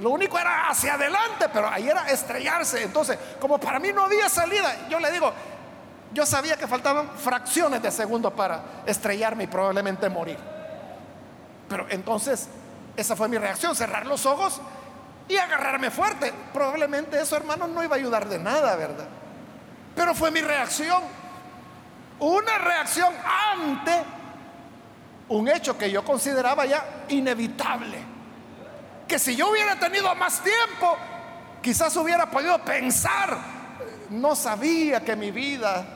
Lo 0.00 0.10
único 0.10 0.36
era 0.36 0.68
hacia 0.68 0.94
adelante, 0.94 1.46
pero 1.52 1.68
ahí 1.68 1.88
era 1.88 2.10
estrellarse. 2.10 2.82
Entonces, 2.82 3.16
como 3.40 3.60
para 3.60 3.78
mí 3.78 3.92
no 3.92 4.02
había 4.02 4.28
salida, 4.28 4.88
yo 4.88 4.98
le 4.98 5.12
digo, 5.12 5.32
yo 6.12 6.26
sabía 6.26 6.56
que 6.56 6.66
faltaban 6.66 7.10
fracciones 7.16 7.80
de 7.80 7.92
segundo 7.92 8.34
para 8.34 8.82
estrellarme 8.86 9.44
y 9.44 9.46
probablemente 9.46 10.08
morir. 10.08 10.38
Pero 11.68 11.86
entonces, 11.90 12.48
esa 12.96 13.14
fue 13.14 13.28
mi 13.28 13.38
reacción, 13.38 13.76
cerrar 13.76 14.04
los 14.04 14.26
ojos 14.26 14.60
y 15.28 15.36
agarrarme 15.36 15.90
fuerte. 15.90 16.32
Probablemente 16.52 17.20
eso, 17.20 17.36
hermano, 17.36 17.66
no 17.66 17.84
iba 17.84 17.94
a 17.96 17.98
ayudar 17.98 18.28
de 18.28 18.38
nada, 18.38 18.74
¿verdad? 18.76 19.06
Pero 19.94 20.14
fue 20.14 20.30
mi 20.30 20.40
reacción. 20.40 21.02
Una 22.20 22.58
reacción 22.58 23.12
ante 23.52 23.92
un 25.28 25.48
hecho 25.48 25.76
que 25.76 25.90
yo 25.90 26.04
consideraba 26.04 26.66
ya 26.66 27.04
inevitable. 27.08 27.98
Que 29.06 29.18
si 29.18 29.36
yo 29.36 29.50
hubiera 29.50 29.78
tenido 29.78 30.14
más 30.14 30.42
tiempo, 30.42 30.96
quizás 31.62 31.94
hubiera 31.96 32.30
podido 32.30 32.58
pensar, 32.64 33.36
no 34.10 34.34
sabía 34.34 35.04
que 35.04 35.14
mi 35.14 35.30
vida 35.30 35.86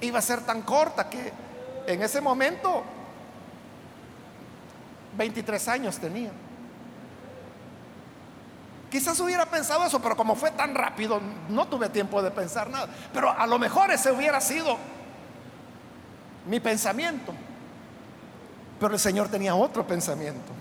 iba 0.00 0.18
a 0.18 0.22
ser 0.22 0.40
tan 0.40 0.62
corta 0.62 1.08
que 1.08 1.32
en 1.86 2.02
ese 2.02 2.20
momento 2.20 2.82
23 5.16 5.68
años 5.68 5.98
tenía. 5.98 6.30
Quizás 8.90 9.20
hubiera 9.20 9.46
pensado 9.46 9.86
eso, 9.86 10.02
pero 10.02 10.16
como 10.16 10.34
fue 10.34 10.50
tan 10.50 10.74
rápido, 10.74 11.20
no 11.48 11.68
tuve 11.68 11.88
tiempo 11.88 12.20
de 12.22 12.32
pensar 12.32 12.68
nada. 12.68 12.88
Pero 13.12 13.30
a 13.30 13.46
lo 13.46 13.58
mejor 13.58 13.92
ese 13.92 14.10
hubiera 14.10 14.40
sido 14.40 14.76
mi 16.46 16.58
pensamiento. 16.58 17.32
Pero 18.80 18.94
el 18.94 18.98
Señor 18.98 19.28
tenía 19.28 19.54
otro 19.54 19.86
pensamiento. 19.86 20.52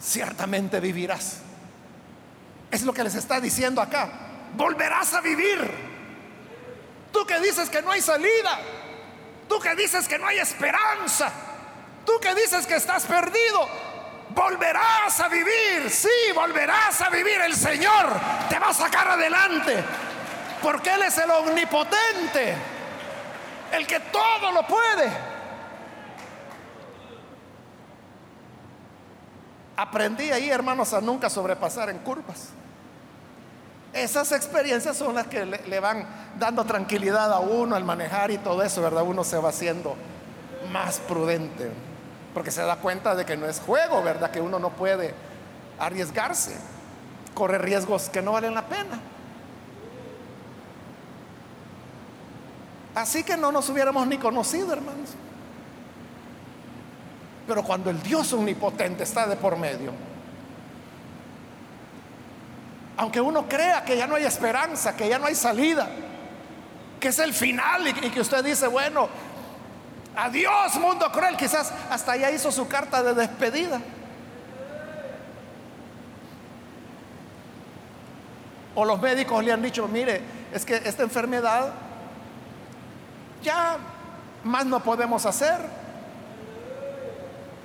Ciertamente 0.00 0.78
vivirás. 0.78 1.38
Es 2.70 2.82
lo 2.82 2.92
que 2.92 3.02
les 3.02 3.16
está 3.16 3.40
diciendo 3.40 3.80
acá. 3.80 4.10
Volverás 4.56 5.12
a 5.14 5.20
vivir. 5.20 5.58
Tú 7.12 7.26
que 7.26 7.40
dices 7.40 7.68
que 7.68 7.82
no 7.82 7.90
hay 7.90 8.00
salida. 8.00 8.60
Tú 9.48 9.58
que 9.58 9.74
dices 9.74 10.06
que 10.06 10.18
no 10.18 10.26
hay 10.28 10.38
esperanza. 10.38 11.32
Tú 12.06 12.12
que 12.20 12.32
dices 12.36 12.64
que 12.64 12.76
estás 12.76 13.06
perdido 13.06 13.87
volverás 14.38 15.20
a 15.20 15.28
vivir, 15.28 15.90
sí, 15.90 16.08
volverás 16.34 17.00
a 17.00 17.10
vivir. 17.10 17.40
El 17.40 17.54
Señor 17.54 18.06
te 18.48 18.58
va 18.58 18.68
a 18.68 18.74
sacar 18.74 19.08
adelante, 19.08 19.82
porque 20.62 20.94
Él 20.94 21.02
es 21.02 21.18
el 21.18 21.30
omnipotente, 21.30 22.54
el 23.72 23.86
que 23.86 24.00
todo 24.00 24.52
lo 24.52 24.66
puede. 24.66 25.10
Aprendí 29.76 30.30
ahí, 30.30 30.50
hermanos, 30.50 30.92
a 30.92 31.00
nunca 31.00 31.28
sobrepasar 31.28 31.90
en 31.90 31.98
curvas. 31.98 32.48
Esas 33.92 34.32
experiencias 34.32 34.96
son 34.96 35.14
las 35.14 35.26
que 35.28 35.44
le, 35.44 35.66
le, 35.66 35.80
van 35.80 36.06
dando 36.38 36.64
tranquilidad 36.64 37.32
a 37.32 37.38
uno 37.38 37.74
al 37.74 37.84
manejar 37.84 38.30
y 38.30 38.38
todo 38.38 38.62
eso, 38.62 38.82
¿verdad? 38.82 39.02
Uno 39.02 39.24
se 39.24 39.38
va 39.38 39.48
haciendo 39.48 39.96
más 40.70 40.98
prudente 40.98 41.70
porque 42.38 42.52
se 42.52 42.62
da 42.62 42.76
cuenta 42.76 43.16
de 43.16 43.26
que 43.26 43.36
no 43.36 43.46
es 43.46 43.58
juego, 43.58 44.00
¿verdad? 44.00 44.30
Que 44.30 44.40
uno 44.40 44.60
no 44.60 44.70
puede 44.70 45.12
arriesgarse, 45.80 46.56
corre 47.34 47.58
riesgos 47.58 48.08
que 48.08 48.22
no 48.22 48.30
valen 48.30 48.54
la 48.54 48.64
pena. 48.64 49.00
Así 52.94 53.24
que 53.24 53.36
no 53.36 53.50
nos 53.50 53.68
hubiéramos 53.70 54.06
ni 54.06 54.18
conocido, 54.18 54.72
hermanos. 54.72 55.10
Pero 57.48 57.64
cuando 57.64 57.90
el 57.90 58.00
Dios 58.04 58.32
omnipotente 58.32 59.02
está 59.02 59.26
de 59.26 59.34
por 59.34 59.56
medio, 59.56 59.92
aunque 62.98 63.20
uno 63.20 63.48
crea 63.48 63.84
que 63.84 63.96
ya 63.96 64.06
no 64.06 64.14
hay 64.14 64.26
esperanza, 64.26 64.94
que 64.94 65.08
ya 65.08 65.18
no 65.18 65.26
hay 65.26 65.34
salida, 65.34 65.88
que 67.00 67.08
es 67.08 67.18
el 67.18 67.34
final 67.34 67.88
y 67.88 68.10
que 68.10 68.20
usted 68.20 68.44
dice, 68.44 68.68
bueno, 68.68 69.08
Adiós, 70.18 70.74
mundo 70.80 71.08
cruel. 71.12 71.36
Quizás 71.36 71.72
hasta 71.88 72.16
ya 72.16 72.28
hizo 72.32 72.50
su 72.50 72.66
carta 72.66 73.04
de 73.04 73.14
despedida. 73.14 73.80
O 78.74 78.84
los 78.84 79.00
médicos 79.00 79.44
le 79.44 79.52
han 79.52 79.62
dicho, 79.62 79.86
mire, 79.86 80.20
es 80.52 80.64
que 80.64 80.74
esta 80.74 81.04
enfermedad 81.04 81.72
ya 83.44 83.78
más 84.42 84.66
no 84.66 84.80
podemos 84.80 85.24
hacer. 85.24 85.56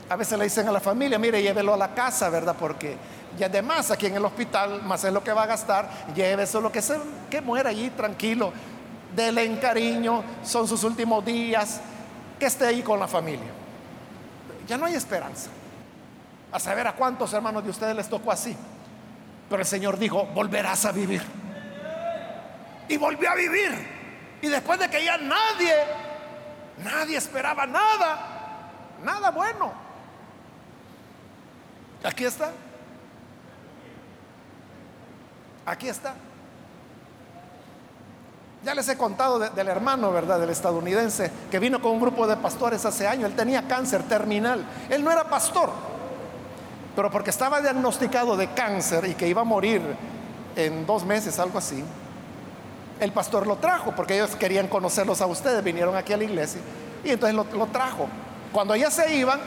A 0.07 0.15
veces 0.15 0.37
le 0.37 0.43
dicen 0.43 0.67
a 0.67 0.71
la 0.71 0.79
familia, 0.79 1.17
mire, 1.17 1.41
llévelo 1.41 1.73
a 1.73 1.77
la 1.77 1.95
casa, 1.95 2.29
¿verdad? 2.29 2.55
Porque 2.59 2.97
ya 3.35 3.49
de 3.49 3.63
más 3.63 3.89
aquí 3.89 4.05
en 4.05 4.15
el 4.15 4.25
hospital, 4.25 4.83
más 4.83 5.03
es 5.03 5.11
lo 5.11 5.23
que 5.23 5.33
va 5.33 5.43
a 5.43 5.47
gastar, 5.47 5.89
llévese 6.13 6.61
lo 6.61 6.71
que 6.71 6.83
se, 6.83 6.99
que 7.31 7.41
muera 7.41 7.71
allí 7.71 7.89
tranquilo, 7.89 8.53
dele 9.15 9.43
en 9.43 9.57
cariño, 9.57 10.23
son 10.43 10.67
sus 10.67 10.83
últimos 10.83 11.25
días, 11.25 11.81
esté 12.45 12.67
ahí 12.67 12.81
con 12.81 12.99
la 12.99 13.07
familia. 13.07 13.51
Ya 14.67 14.77
no 14.77 14.85
hay 14.85 14.95
esperanza. 14.95 15.49
A 16.51 16.59
saber 16.59 16.87
a 16.87 16.93
cuántos 16.93 17.33
hermanos 17.33 17.63
de 17.63 17.69
ustedes 17.69 17.95
les 17.95 18.09
tocó 18.09 18.31
así. 18.31 18.55
Pero 19.49 19.61
el 19.61 19.67
Señor 19.67 19.97
dijo, 19.97 20.25
volverás 20.27 20.85
a 20.85 20.91
vivir. 20.91 21.23
Y 22.87 22.97
volvió 22.97 23.29
a 23.29 23.35
vivir. 23.35 23.71
Y 24.41 24.47
después 24.47 24.79
de 24.79 24.89
que 24.89 25.03
ya 25.03 25.17
nadie, 25.17 25.73
nadie 26.83 27.17
esperaba 27.17 27.65
nada, 27.65 28.71
nada 29.03 29.31
bueno. 29.31 29.73
Aquí 32.03 32.25
está. 32.25 32.51
Aquí 35.65 35.87
está. 35.87 36.13
Ya 38.63 38.73
les 38.73 38.87
he 38.87 38.95
contado 38.95 39.39
del 39.39 39.67
hermano, 39.67 40.11
¿verdad? 40.11 40.39
Del 40.39 40.49
estadounidense 40.49 41.29
que 41.51 41.59
vino 41.59 41.81
con 41.81 41.91
un 41.91 41.99
grupo 41.99 42.25
de 42.25 42.37
pastores 42.37 42.85
hace 42.85 43.05
años. 43.05 43.29
Él 43.29 43.35
tenía 43.35 43.67
cáncer 43.67 44.03
terminal. 44.03 44.65
Él 44.89 45.03
no 45.03 45.11
era 45.11 45.25
pastor, 45.25 45.69
pero 46.95 47.11
porque 47.11 47.29
estaba 47.29 47.59
diagnosticado 47.59 48.37
de 48.37 48.47
cáncer 48.53 49.05
y 49.05 49.15
que 49.15 49.27
iba 49.27 49.41
a 49.41 49.43
morir 49.43 49.81
en 50.55 50.85
dos 50.85 51.03
meses, 51.03 51.39
algo 51.39 51.57
así. 51.57 51.83
El 53.01 53.11
pastor 53.11 53.47
lo 53.47 53.57
trajo 53.57 53.91
porque 53.93 54.15
ellos 54.15 54.33
querían 54.37 54.69
conocerlos 54.69 55.19
a 55.19 55.25
ustedes. 55.25 55.61
Vinieron 55.61 55.97
aquí 55.97 56.13
a 56.13 56.17
la 56.17 56.23
iglesia 56.23 56.61
y 57.03 57.09
entonces 57.09 57.35
lo, 57.35 57.65
trajo. 57.65 58.07
Cuando 58.53 58.77
ya 58.77 58.89
se 58.89 59.13
iban, 59.13 59.41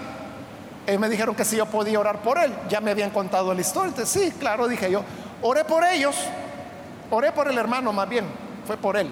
ellos 0.86 1.00
me 1.00 1.08
dijeron 1.08 1.34
que 1.34 1.46
si 1.46 1.56
yo 1.56 1.64
podía 1.64 1.98
orar 1.98 2.20
por 2.20 2.36
él. 2.36 2.52
Ya 2.68 2.82
me 2.82 2.90
habían 2.90 3.08
contado 3.08 3.54
la 3.54 3.62
historia. 3.62 3.88
Entonces, 3.88 4.10
sí, 4.10 4.30
claro, 4.38 4.68
dije 4.68 4.90
yo, 4.90 5.02
oré 5.40 5.64
por 5.64 5.84
ellos. 5.84 6.16
Oré 7.10 7.32
por 7.32 7.48
el 7.48 7.56
hermano 7.56 7.94
más 7.94 8.08
bien 8.10 8.45
fue 8.66 8.76
por 8.76 8.96
él. 8.96 9.10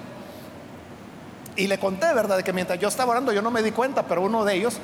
Y 1.57 1.66
le 1.68 1.78
conté, 1.78 2.12
¿verdad?, 2.12 2.36
de 2.36 2.44
que 2.44 2.52
mientras 2.52 2.78
yo 2.78 2.88
estaba 2.88 3.12
orando 3.12 3.32
yo 3.32 3.40
no 3.40 3.50
me 3.50 3.62
di 3.62 3.70
cuenta, 3.70 4.02
pero 4.02 4.22
uno 4.22 4.44
de 4.44 4.55
ellos, 4.55 4.78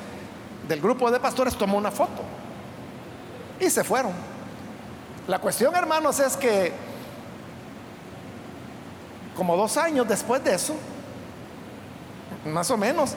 del 0.67 0.79
grupo 0.79 1.11
de 1.11 1.19
pastores, 1.19 1.55
tomó 1.57 1.77
una 1.77 1.91
foto. 1.91 2.23
Y 3.59 3.69
se 3.69 3.83
fueron. 3.83 4.13
La 5.27 5.39
cuestión, 5.39 5.75
hermanos, 5.75 6.19
es 6.19 6.37
que 6.37 6.71
como 9.35 9.55
dos 9.57 9.77
años 9.77 10.07
después 10.07 10.43
de 10.43 10.55
eso, 10.55 10.75
más 12.45 12.71
o 12.71 12.77
menos, 12.77 13.15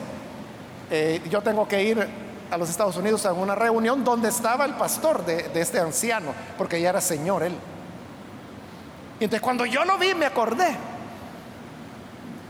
eh, 0.91 1.21
yo 1.29 1.41
tengo 1.41 1.67
que 1.67 1.81
ir 1.83 2.07
a 2.51 2.57
los 2.57 2.69
Estados 2.69 2.95
Unidos 2.97 3.25
a 3.25 3.33
una 3.33 3.55
reunión 3.55 4.03
donde 4.03 4.29
estaba 4.29 4.65
el 4.65 4.75
pastor 4.75 5.25
de, 5.25 5.43
de 5.49 5.61
este 5.61 5.79
anciano, 5.79 6.33
porque 6.57 6.79
ya 6.79 6.89
era 6.89 7.01
señor 7.01 7.41
él. 7.41 7.55
Y 9.19 9.23
entonces 9.23 9.41
cuando 9.41 9.65
yo 9.65 9.85
lo 9.85 9.97
vi 9.97 10.13
me 10.13 10.25
acordé 10.25 10.75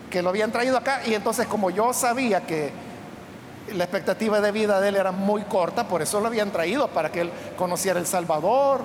que 0.10 0.22
lo 0.22 0.30
habían 0.30 0.52
traído 0.52 0.78
acá 0.78 1.02
y 1.06 1.14
entonces 1.14 1.48
como 1.48 1.70
yo 1.70 1.94
sabía 1.94 2.42
que 2.42 2.72
la 3.74 3.84
expectativa 3.84 4.42
de 4.42 4.52
vida 4.52 4.80
de 4.80 4.90
él 4.90 4.96
era 4.96 5.12
muy 5.12 5.42
corta, 5.44 5.88
por 5.88 6.02
eso 6.02 6.20
lo 6.20 6.28
habían 6.28 6.52
traído 6.52 6.88
para 6.88 7.12
que 7.12 7.22
él 7.22 7.32
conociera 7.58 8.00
el 8.00 8.06
Salvador. 8.06 8.82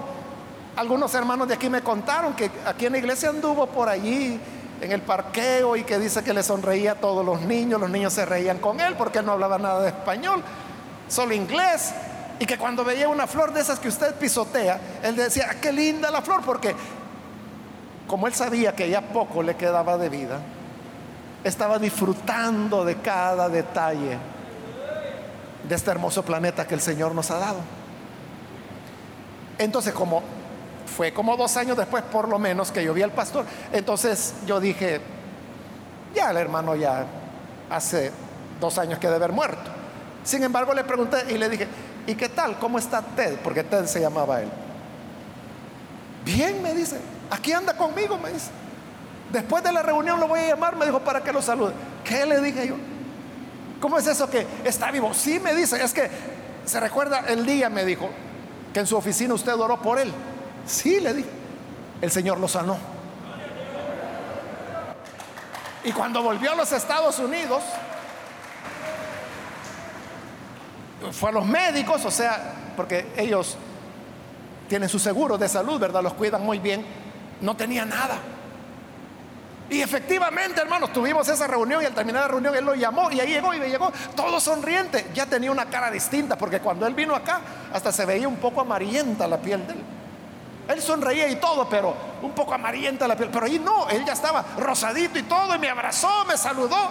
Algunos 0.76 1.14
hermanos 1.14 1.48
de 1.48 1.54
aquí 1.54 1.68
me 1.68 1.82
contaron 1.82 2.34
que 2.34 2.50
aquí 2.64 2.86
en 2.86 2.92
la 2.92 2.98
iglesia 2.98 3.28
anduvo 3.28 3.66
por 3.66 3.88
allí 3.88 4.40
en 4.80 4.92
el 4.92 5.02
parqueo 5.02 5.76
y 5.76 5.84
que 5.84 5.98
dice 5.98 6.22
que 6.24 6.32
le 6.32 6.42
sonreía 6.42 6.92
a 6.92 6.94
todos 6.94 7.24
los 7.24 7.42
niños, 7.42 7.80
los 7.80 7.90
niños 7.90 8.12
se 8.12 8.24
reían 8.24 8.58
con 8.58 8.80
él 8.80 8.94
porque 8.96 9.18
él 9.18 9.26
no 9.26 9.32
hablaba 9.32 9.58
nada 9.58 9.82
de 9.82 9.88
español, 9.88 10.42
solo 11.08 11.34
inglés. 11.34 11.92
Y 12.38 12.46
que 12.46 12.56
cuando 12.56 12.84
veía 12.84 13.06
una 13.06 13.26
flor 13.26 13.52
de 13.52 13.60
esas 13.60 13.78
que 13.78 13.88
usted 13.88 14.14
pisotea, 14.14 14.80
él 15.02 15.14
decía, 15.14 15.48
ah, 15.50 15.54
qué 15.60 15.72
linda 15.72 16.10
la 16.10 16.22
flor, 16.22 16.40
porque 16.42 16.74
como 18.06 18.26
él 18.26 18.32
sabía 18.32 18.74
que 18.74 18.88
ya 18.88 19.02
poco 19.02 19.42
le 19.42 19.56
quedaba 19.56 19.98
de 19.98 20.08
vida, 20.08 20.40
estaba 21.44 21.78
disfrutando 21.78 22.84
de 22.84 22.96
cada 22.96 23.48
detalle 23.48 24.18
de 25.68 25.74
este 25.74 25.90
hermoso 25.90 26.24
planeta 26.24 26.66
que 26.66 26.74
el 26.74 26.80
Señor 26.80 27.14
nos 27.14 27.30
ha 27.30 27.38
dado. 27.38 27.58
Entonces, 29.58 29.92
como 29.92 30.22
fue 30.96 31.12
como 31.12 31.36
dos 31.36 31.56
años 31.56 31.76
después, 31.76 32.02
por 32.04 32.28
lo 32.28 32.38
menos, 32.38 32.72
que 32.72 32.82
yo 32.82 32.92
vi 32.92 33.02
al 33.02 33.12
pastor, 33.12 33.44
entonces 33.72 34.34
yo 34.46 34.60
dije, 34.60 35.00
ya 36.14 36.30
el 36.30 36.36
hermano 36.36 36.74
ya 36.74 37.06
hace 37.70 38.10
dos 38.60 38.78
años 38.78 38.98
que 38.98 39.06
debe 39.06 39.16
haber 39.16 39.32
muerto. 39.32 39.70
Sin 40.24 40.42
embargo, 40.42 40.74
le 40.74 40.84
pregunté 40.84 41.18
y 41.30 41.38
le 41.38 41.48
dije, 41.48 41.68
¿y 42.06 42.14
qué 42.14 42.28
tal? 42.28 42.58
¿Cómo 42.58 42.78
está 42.78 43.02
Ted? 43.02 43.38
Porque 43.42 43.64
Ted 43.64 43.86
se 43.86 44.00
llamaba 44.00 44.42
él. 44.42 44.48
Bien, 46.24 46.62
me 46.62 46.74
dice, 46.74 46.98
aquí 47.30 47.52
anda 47.52 47.74
conmigo, 47.74 48.18
me 48.18 48.30
dice. 48.30 48.50
Después 49.32 49.62
de 49.62 49.72
la 49.72 49.82
reunión 49.82 50.18
lo 50.18 50.26
voy 50.26 50.40
a 50.40 50.48
llamar, 50.48 50.76
me 50.76 50.86
dijo, 50.86 51.00
para 51.00 51.22
que 51.22 51.32
lo 51.32 51.40
salude. 51.40 51.72
¿Qué 52.04 52.26
le 52.26 52.40
dije 52.40 52.68
yo? 52.68 52.74
¿Cómo 53.80 53.98
es 53.98 54.06
eso 54.06 54.28
que 54.28 54.46
está 54.64 54.90
vivo? 54.90 55.14
Sí, 55.14 55.38
me 55.40 55.54
dice, 55.54 55.82
es 55.82 55.92
que 55.92 56.10
se 56.64 56.80
recuerda 56.80 57.20
el 57.28 57.46
día, 57.46 57.70
me 57.70 57.84
dijo, 57.84 58.10
que 58.74 58.80
en 58.80 58.86
su 58.86 58.96
oficina 58.96 59.34
usted 59.34 59.54
oró 59.54 59.80
por 59.80 59.98
él. 59.98 60.12
Sí, 60.66 61.00
le 61.00 61.14
dije, 61.14 61.30
el 62.00 62.10
Señor 62.10 62.38
lo 62.38 62.48
sanó. 62.48 62.76
Y 65.84 65.92
cuando 65.92 66.22
volvió 66.22 66.52
a 66.52 66.54
los 66.54 66.72
Estados 66.72 67.18
Unidos, 67.18 67.62
fue 71.12 71.30
a 71.30 71.32
los 71.32 71.46
médicos, 71.46 72.04
o 72.04 72.10
sea, 72.10 72.54
porque 72.76 73.12
ellos 73.16 73.56
tienen 74.68 74.88
su 74.88 74.98
seguro 74.98 75.38
de 75.38 75.48
salud, 75.48 75.80
¿verdad? 75.80 76.02
Los 76.02 76.14
cuidan 76.14 76.44
muy 76.44 76.58
bien. 76.58 76.84
No 77.40 77.56
tenía 77.56 77.84
nada. 77.84 78.18
Y 79.70 79.80
efectivamente, 79.80 80.60
hermanos, 80.60 80.92
tuvimos 80.92 81.28
esa 81.28 81.46
reunión 81.46 81.80
y 81.80 81.86
al 81.86 81.94
terminar 81.94 82.22
la 82.22 82.28
reunión 82.28 82.56
él 82.56 82.64
lo 82.64 82.74
llamó 82.74 83.08
y 83.12 83.20
ahí 83.20 83.28
llegó 83.28 83.54
y 83.54 83.60
llegó 83.60 83.92
todo 84.16 84.40
sonriente. 84.40 85.06
Ya 85.14 85.26
tenía 85.26 85.52
una 85.52 85.66
cara 85.66 85.92
distinta 85.92 86.36
porque 86.36 86.58
cuando 86.58 86.88
él 86.88 86.94
vino 86.94 87.14
acá 87.14 87.40
hasta 87.72 87.92
se 87.92 88.04
veía 88.04 88.26
un 88.26 88.36
poco 88.36 88.60
amarillenta 88.60 89.28
la 89.28 89.38
piel 89.38 89.64
de 89.68 89.74
él. 89.74 89.80
Él 90.70 90.82
sonreía 90.82 91.28
y 91.28 91.36
todo, 91.36 91.68
pero 91.68 91.94
un 92.20 92.32
poco 92.32 92.52
amarillenta 92.52 93.06
la 93.06 93.16
piel. 93.16 93.30
Pero 93.32 93.46
ahí 93.46 93.60
no, 93.60 93.88
él 93.88 94.04
ya 94.04 94.12
estaba 94.12 94.44
rosadito 94.58 95.20
y 95.20 95.22
todo 95.22 95.54
y 95.54 95.58
me 95.60 95.70
abrazó, 95.70 96.24
me 96.26 96.36
saludó. 96.36 96.90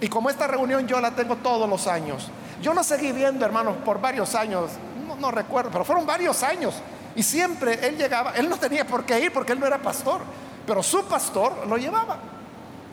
Y 0.00 0.08
como 0.08 0.28
esta 0.28 0.48
reunión 0.48 0.88
yo 0.88 1.00
la 1.00 1.12
tengo 1.12 1.36
todos 1.36 1.68
los 1.68 1.86
años, 1.86 2.32
yo 2.60 2.74
lo 2.74 2.82
seguí 2.82 3.12
viendo, 3.12 3.44
hermanos, 3.44 3.76
por 3.84 4.00
varios 4.00 4.34
años, 4.34 4.72
no, 5.06 5.14
no 5.14 5.30
recuerdo, 5.30 5.70
pero 5.70 5.84
fueron 5.84 6.04
varios 6.04 6.42
años. 6.42 6.74
Y 7.14 7.22
siempre 7.22 7.78
él 7.86 7.96
llegaba, 7.96 8.32
él 8.34 8.48
no 8.48 8.56
tenía 8.56 8.84
por 8.84 9.04
qué 9.04 9.20
ir 9.20 9.32
porque 9.32 9.52
él 9.52 9.60
no 9.60 9.66
era 9.66 9.78
pastor 9.78 10.22
pero 10.66 10.82
su 10.82 11.04
pastor 11.04 11.66
lo 11.66 11.76
llevaba. 11.76 12.18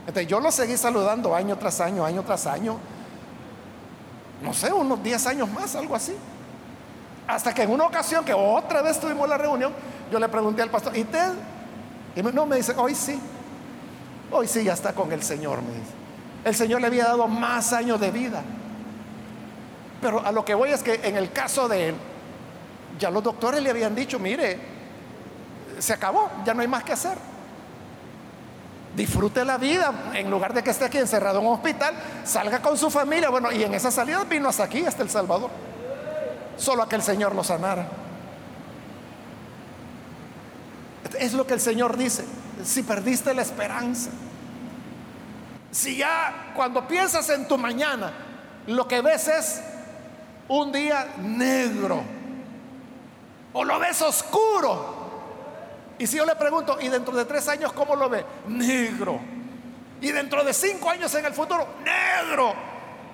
Entonces 0.02 0.28
yo 0.28 0.40
lo 0.40 0.52
seguí 0.52 0.76
saludando 0.78 1.36
año 1.36 1.58
tras 1.58 1.80
año, 1.82 2.04
año 2.06 2.24
tras 2.24 2.48
año. 2.48 2.78
No 4.42 4.54
sé, 4.54 4.72
unos 4.72 5.04
10 5.04 5.28
años 5.28 5.50
más, 5.50 5.76
algo 5.76 5.96
así. 5.96 6.16
Hasta 7.28 7.54
que 7.54 7.64
en 7.64 7.72
una 7.72 7.86
ocasión 7.86 8.26
que 8.26 8.34
otra 8.34 8.82
vez 8.82 9.00
tuvimos 9.00 9.30
la 9.30 9.38
reunión, 9.38 9.72
yo 10.12 10.20
le 10.20 10.28
pregunté 10.30 10.62
al 10.62 10.70
pastor, 10.70 10.98
¿y 10.98 11.02
usted? 11.02 11.34
Y 12.16 12.24
no 12.24 12.46
me 12.46 12.56
dice, 12.56 12.74
hoy 12.76 12.96
sí. 12.96 13.20
Hoy 14.32 14.48
sí 14.48 14.64
ya 14.64 14.74
está 14.74 14.94
con 14.94 15.12
el 15.12 15.22
Señor, 15.22 15.62
me 15.62 15.70
dice. 15.70 15.92
El 16.44 16.56
Señor 16.56 16.82
le 16.82 16.88
había 16.88 17.04
dado 17.06 17.28
más 17.28 17.74
años 17.74 18.00
de 18.00 18.10
vida. 18.10 18.42
Pero 20.02 20.26
a 20.26 20.32
lo 20.32 20.44
que 20.46 20.56
voy 20.56 20.72
es 20.72 20.82
que 20.82 21.02
en 21.04 21.18
el 21.18 21.32
caso 21.32 21.68
de 21.68 21.90
él, 21.90 21.96
ya 22.98 23.12
los 23.12 23.24
doctores 23.24 23.62
le 23.62 23.70
habían 23.70 23.94
dicho, 23.94 24.18
mire, 24.18 24.58
se 25.78 25.94
acabó, 25.94 26.32
ya 26.46 26.54
no 26.54 26.62
hay 26.62 26.68
más 26.68 26.84
que 26.84 26.94
hacer. 26.94 27.29
Disfrute 29.00 29.46
la 29.46 29.58
vida 29.58 30.12
en 30.14 30.30
lugar 30.30 30.54
de 30.54 30.62
que 30.62 30.72
esté 30.72 30.84
aquí 30.84 30.98
encerrado 30.98 31.40
en 31.40 31.48
un 31.48 31.54
hospital, 31.54 31.96
salga 32.26 32.62
con 32.62 32.78
su 32.78 32.90
familia. 32.92 33.30
Bueno, 33.30 33.50
y 33.50 33.64
en 33.64 33.74
esa 33.74 33.92
salida 33.92 34.26
vino 34.26 34.50
hasta 34.50 34.66
aquí, 34.66 34.86
hasta 34.86 35.04
El 35.04 35.10
Salvador. 35.10 35.50
Solo 36.58 36.84
a 36.84 36.90
que 36.90 36.98
el 36.98 37.02
Señor 37.02 37.34
lo 37.34 37.42
sanara. 37.42 37.88
Es 41.18 41.32
lo 41.32 41.48
que 41.48 41.54
el 41.54 41.62
Señor 41.62 41.96
dice. 41.96 42.26
Si 42.62 42.84
perdiste 42.84 43.34
la 43.34 43.42
esperanza, 43.44 44.10
si 45.72 45.96
ya 45.96 46.52
cuando 46.54 46.86
piensas 46.86 47.30
en 47.30 47.48
tu 47.48 47.58
mañana, 47.58 48.12
lo 48.68 48.86
que 48.86 49.00
ves 49.00 49.30
es 49.30 49.62
un 50.50 50.74
día 50.74 51.08
negro 51.20 52.04
o 53.54 53.64
lo 53.64 53.80
ves 53.80 54.02
oscuro, 54.02 54.99
y 56.00 56.08
si 56.08 56.16
yo 56.16 56.26
le 56.26 56.36
pregunto, 56.38 56.78
¿y 56.80 56.88
dentro 56.88 57.14
de 57.14 57.26
tres 57.26 57.48
años 57.50 57.74
cómo 57.74 57.94
lo 57.94 58.10
ve? 58.10 58.26
Negro. 58.48 59.20
Y 60.00 60.12
dentro 60.12 60.46
de 60.46 60.54
cinco 60.54 60.90
años 60.90 61.14
en 61.14 61.26
el 61.26 61.34
futuro, 61.34 61.68
negro. 61.84 62.54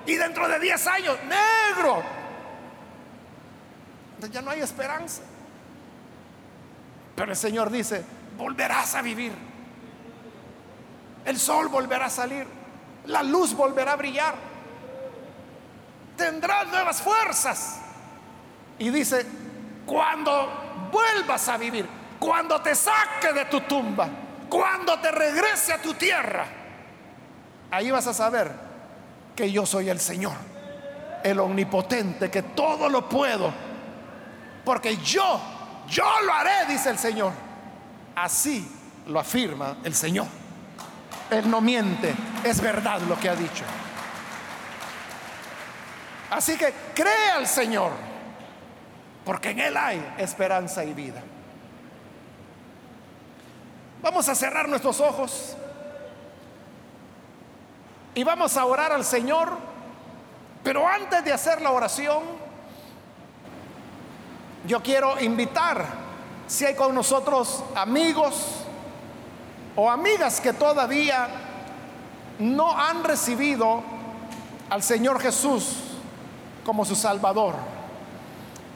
Y 0.06 0.14
dentro 0.14 0.48
de 0.48 0.60
diez 0.60 0.86
años, 0.86 1.18
negro. 1.24 2.04
Ya 4.32 4.42
no 4.44 4.52
hay 4.52 4.62
esperanza. 4.62 5.24
Pero 7.16 7.32
el 7.32 7.38
Señor 7.38 7.72
dice, 7.72 8.06
volverás 8.38 8.94
a 8.94 9.02
vivir. 9.02 9.34
El 11.26 11.40
sol 11.40 11.70
volverá 11.70 12.06
a 12.06 12.10
salir. 12.12 12.46
La 13.08 13.24
luz 13.24 13.56
volverá 13.56 13.94
a 13.94 13.96
brillar. 13.96 14.36
Tendrás 16.16 16.68
nuevas 16.68 17.02
fuerzas. 17.02 17.80
Y 18.78 18.92
dice, 18.92 19.26
cuando 19.88 20.90
vuelvas 20.92 21.50
a 21.50 21.58
vivir, 21.58 21.88
cuando 22.20 22.62
te 22.62 22.76
saque 22.76 23.34
de 23.34 23.46
tu 23.46 23.62
tumba, 23.62 24.08
cuando 24.50 25.00
te 25.00 25.12
regrese 25.12 25.74
a 25.74 25.82
tu 25.82 25.94
tierra, 25.94 26.46
ahí 27.72 27.92
vas 27.92 28.08
a 28.08 28.14
saber 28.14 28.52
que 29.36 29.52
yo 29.52 29.66
soy 29.66 29.90
el 29.90 30.00
Señor, 30.00 30.34
el 31.24 31.40
omnipotente, 31.40 32.32
que 32.32 32.42
todo 32.42 32.90
lo 32.90 33.10
puedo, 33.10 33.54
porque 34.64 34.98
yo, 34.98 35.42
yo 35.90 36.06
lo 36.24 36.34
haré, 36.34 36.66
dice 36.68 36.90
el 36.90 36.98
Señor. 36.98 37.34
Así 38.16 38.68
lo 39.08 39.20
afirma 39.20 39.78
el 39.84 39.94
Señor. 39.94 40.28
Él 41.30 41.50
no 41.50 41.60
miente, 41.60 42.14
es 42.44 42.62
verdad 42.62 43.02
lo 43.02 43.20
que 43.20 43.30
ha 43.30 43.36
dicho. 43.36 43.66
Así 46.30 46.58
que 46.58 46.74
cree 46.94 47.32
al 47.32 47.48
Señor, 47.48 47.92
porque 49.24 49.52
en 49.52 49.60
Él 49.60 49.78
hay 49.78 50.16
esperanza 50.18 50.84
y 50.84 50.94
vida. 50.94 51.22
Vamos 54.06 54.30
a 54.30 54.36
cerrar 54.36 54.70
nuestros 54.70 55.02
ojos 55.02 55.56
y 58.14 58.24
vamos 58.24 58.56
a 58.56 58.64
orar 58.64 58.92
al 58.92 59.04
Señor. 59.04 59.58
Pero 60.64 60.88
antes 60.88 61.26
de 61.26 61.34
hacer 61.34 61.60
la 61.60 61.72
oración, 61.72 62.22
yo 64.68 64.84
quiero 64.84 65.20
invitar, 65.20 65.88
si 66.46 66.66
hay 66.66 66.76
con 66.76 66.94
nosotros 66.94 67.64
amigos 67.74 68.66
o 69.76 69.90
amigas 69.90 70.40
que 70.40 70.54
todavía 70.54 71.28
no 72.38 72.80
han 72.80 73.04
recibido 73.04 73.82
al 74.70 74.84
Señor 74.84 75.20
Jesús 75.20 75.78
como 76.64 76.86
su 76.86 76.96
Salvador. 76.96 77.56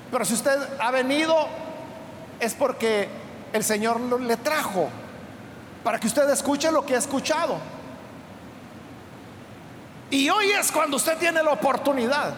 Pero 0.10 0.26
si 0.26 0.34
usted 0.34 0.58
ha 0.80 0.90
venido 0.90 1.48
es 2.40 2.56
porque 2.56 3.08
el 3.54 3.64
Señor 3.64 4.00
le 4.02 4.36
trajo 4.38 4.90
para 5.84 6.00
que 6.00 6.08
usted 6.08 6.30
escuche 6.30 6.72
lo 6.72 6.86
que 6.86 6.96
ha 6.96 7.00
escuchado. 7.00 7.58
Y 10.12 10.30
hoy 10.30 10.52
es 10.52 10.72
cuando 10.72 10.98
usted 10.98 11.18
tiene 11.18 11.44
la 11.44 11.52
oportunidad 11.52 12.34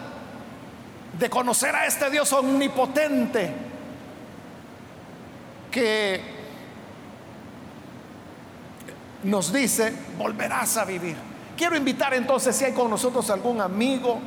de 1.18 1.30
conocer 1.30 1.74
a 1.74 1.86
este 1.86 2.10
Dios 2.10 2.32
omnipotente 2.32 3.54
que 5.70 6.20
nos 9.24 9.52
dice, 9.52 9.94
volverás 10.18 10.76
a 10.76 10.84
vivir. 10.84 11.16
Quiero 11.56 11.76
invitar 11.76 12.12
entonces 12.14 12.56
si 12.56 12.64
hay 12.64 12.72
con 12.72 12.90
nosotros 12.90 13.30
algún 13.30 13.60
amigo 13.60 14.20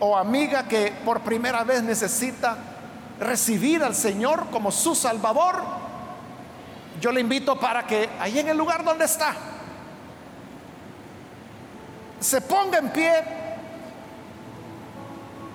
o 0.00 0.16
amiga 0.16 0.66
que 0.66 0.92
por 1.04 1.20
primera 1.20 1.64
vez 1.64 1.82
necesita 1.82 2.56
recibir 3.20 3.82
al 3.82 3.94
Señor 3.94 4.46
como 4.50 4.72
su 4.72 4.94
Salvador, 4.94 5.62
yo 7.00 7.10
le 7.10 7.20
invito 7.20 7.58
para 7.58 7.86
que 7.86 8.10
ahí 8.20 8.38
en 8.38 8.48
el 8.48 8.56
lugar 8.56 8.84
donde 8.84 9.06
está, 9.06 9.34
se 12.20 12.40
ponga 12.42 12.78
en 12.78 12.90
pie, 12.90 13.12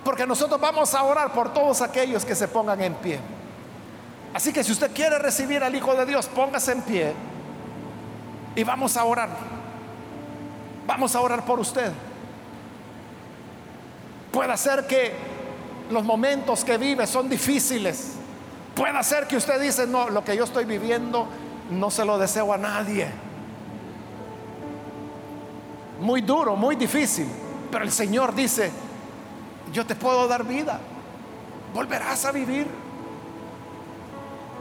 porque 0.04 0.26
nosotros 0.26 0.60
vamos 0.60 0.92
a 0.94 1.02
orar 1.04 1.32
por 1.32 1.52
todos 1.52 1.80
aquellos 1.80 2.24
que 2.24 2.34
se 2.34 2.48
pongan 2.48 2.80
en 2.82 2.94
pie. 2.94 3.20
Así 4.34 4.52
que 4.52 4.62
si 4.64 4.72
usted 4.72 4.92
quiere 4.92 5.18
recibir 5.18 5.62
al 5.62 5.74
Hijo 5.74 5.94
de 5.94 6.04
Dios, 6.04 6.26
póngase 6.26 6.72
en 6.72 6.82
pie 6.82 7.14
y 8.54 8.64
vamos 8.64 8.96
a 8.96 9.04
orar. 9.04 9.30
Vamos 10.86 11.14
a 11.14 11.20
orar 11.20 11.44
por 11.44 11.60
usted. 11.60 11.92
Puede 14.32 14.56
ser 14.56 14.86
que 14.86 15.14
los 15.90 16.04
momentos 16.04 16.64
que 16.64 16.76
vive 16.76 17.06
son 17.06 17.28
difíciles 17.28 18.15
Puede 18.76 19.02
ser 19.02 19.26
que 19.26 19.38
usted 19.38 19.58
dice, 19.58 19.86
no, 19.86 20.10
lo 20.10 20.22
que 20.22 20.36
yo 20.36 20.44
estoy 20.44 20.66
viviendo 20.66 21.26
no 21.70 21.90
se 21.90 22.04
lo 22.04 22.18
deseo 22.18 22.52
a 22.52 22.58
nadie. 22.58 23.08
Muy 25.98 26.20
duro, 26.20 26.56
muy 26.56 26.76
difícil. 26.76 27.26
Pero 27.70 27.84
el 27.84 27.90
Señor 27.90 28.34
dice, 28.34 28.70
yo 29.72 29.86
te 29.86 29.96
puedo 29.96 30.28
dar 30.28 30.44
vida. 30.44 30.78
Volverás 31.72 32.26
a 32.26 32.32
vivir. 32.32 32.66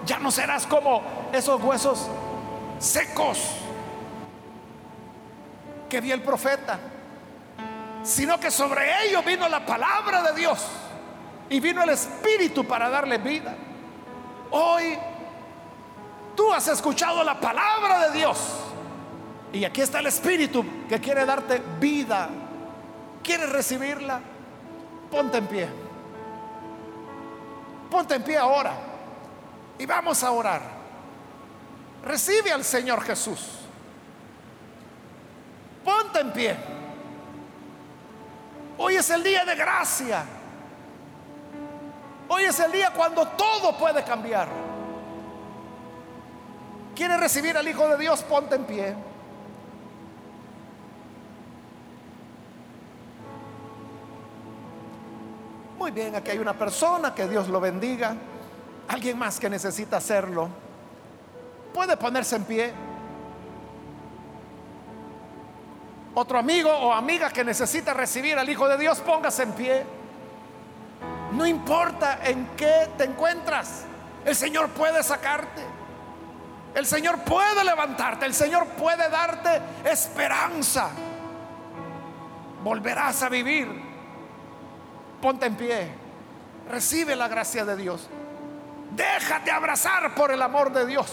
Ya 0.05 0.18
no 0.20 0.32
serás 0.32 0.66
como 0.66 1.01
esos 1.34 1.61
huesos 1.61 2.07
secos 2.80 3.49
que 5.89 5.99
vi 5.99 6.13
el 6.13 6.22
profeta, 6.22 6.80
sino 8.01 8.39
que 8.39 8.49
sobre 8.49 9.05
ellos 9.05 9.26
vino 9.26 9.49
la 9.49 9.66
palabra 9.66 10.22
de 10.22 10.39
Dios 10.39 10.66
y 11.49 11.59
vino 11.59 11.84
el 11.84 11.89
Espíritu 11.89 12.63
para 12.66 12.89
darle 12.89 13.18
vida. 13.18 13.55
Hoy 14.52 14.98
tú 16.36 16.52
has 16.54 16.68
escuchado 16.68 17.24
la 17.24 17.39
palabra 17.39 18.10
de 18.10 18.18
Dios. 18.18 18.38
Y 19.54 19.64
aquí 19.64 19.82
está 19.82 20.00
el 20.00 20.08
Espíritu 20.08 20.66
que 20.89 21.00
quiere 21.00 21.26
darte 21.26 21.62
vida. 21.80 22.30
¿Quieres 23.24 23.50
recibirla? 23.50 24.20
Ponte 25.10 25.38
en 25.38 25.48
pie. 25.48 25.70
Ponte 27.89 28.16
en 28.16 28.24
pie 28.24 28.38
ahora. 28.38 28.74
Y 29.80 29.86
vamos 29.86 30.24
a 30.24 30.32
orar. 30.32 30.62
Recibe 32.04 32.52
al 32.52 32.64
Señor 32.64 33.02
Jesús 33.02 33.66
Ponte 35.86 36.20
en 36.20 36.34
pie. 36.34 36.58
Hoy 38.80 38.96
es 38.96 39.10
el 39.12 39.22
día 39.22 39.46
de 39.46 39.56
gracia. 39.56 40.26
Hoy 42.28 42.43
es 42.43 42.59
el 42.59 42.71
día 42.71 42.91
cuando 42.95 43.28
todo 43.28 43.78
puede 43.78 44.03
cambiar. 44.03 44.47
¿Quieres 46.95 47.19
recibir 47.19 47.57
al 47.57 47.67
Hijo 47.67 47.88
de 47.89 47.97
Dios? 47.97 48.23
Ponte 48.23 48.55
en 48.55 48.63
pie. 48.65 48.95
Muy 55.78 55.91
bien, 55.91 56.15
aquí 56.15 56.32
hay 56.32 56.39
una 56.39 56.53
persona, 56.53 57.13
que 57.13 57.28
Dios 57.28 57.47
lo 57.47 57.59
bendiga. 57.59 58.15
Alguien 58.88 59.19
más 59.19 59.39
que 59.39 59.49
necesita 59.49 59.97
hacerlo. 59.97 60.49
Puede 61.73 61.97
ponerse 61.97 62.38
en 62.38 62.43
pie. 62.45 62.73
Otro 66.15 66.39
amigo 66.39 66.71
o 66.71 66.93
amiga 66.93 67.30
que 67.30 67.43
necesita 67.43 67.93
recibir 67.93 68.38
al 68.38 68.49
Hijo 68.49 68.67
de 68.69 68.78
Dios, 68.78 68.99
póngase 69.01 69.43
en 69.43 69.51
pie. 69.51 69.86
No 71.36 71.45
importa 71.45 72.19
en 72.23 72.47
qué 72.55 72.89
te 72.97 73.03
encuentras, 73.03 73.83
el 74.23 74.36
Señor 74.36 74.69
puede 74.69 75.03
sacarte. 75.03 75.61
El 76.73 76.86
Señor 76.86 77.19
puede 77.19 77.63
levantarte, 77.63 78.25
el 78.25 78.33
Señor 78.33 78.67
puede 78.67 79.09
darte 79.09 79.61
esperanza. 79.83 80.89
Volverás 82.63 83.21
a 83.23 83.29
vivir. 83.29 83.67
Ponte 85.21 85.45
en 85.45 85.55
pie. 85.55 85.89
Recibe 86.69 87.17
la 87.17 87.27
gracia 87.27 87.65
de 87.65 87.75
Dios. 87.75 88.09
Déjate 88.91 89.51
abrazar 89.51 90.15
por 90.15 90.31
el 90.31 90.41
amor 90.41 90.71
de 90.71 90.86
Dios. 90.86 91.11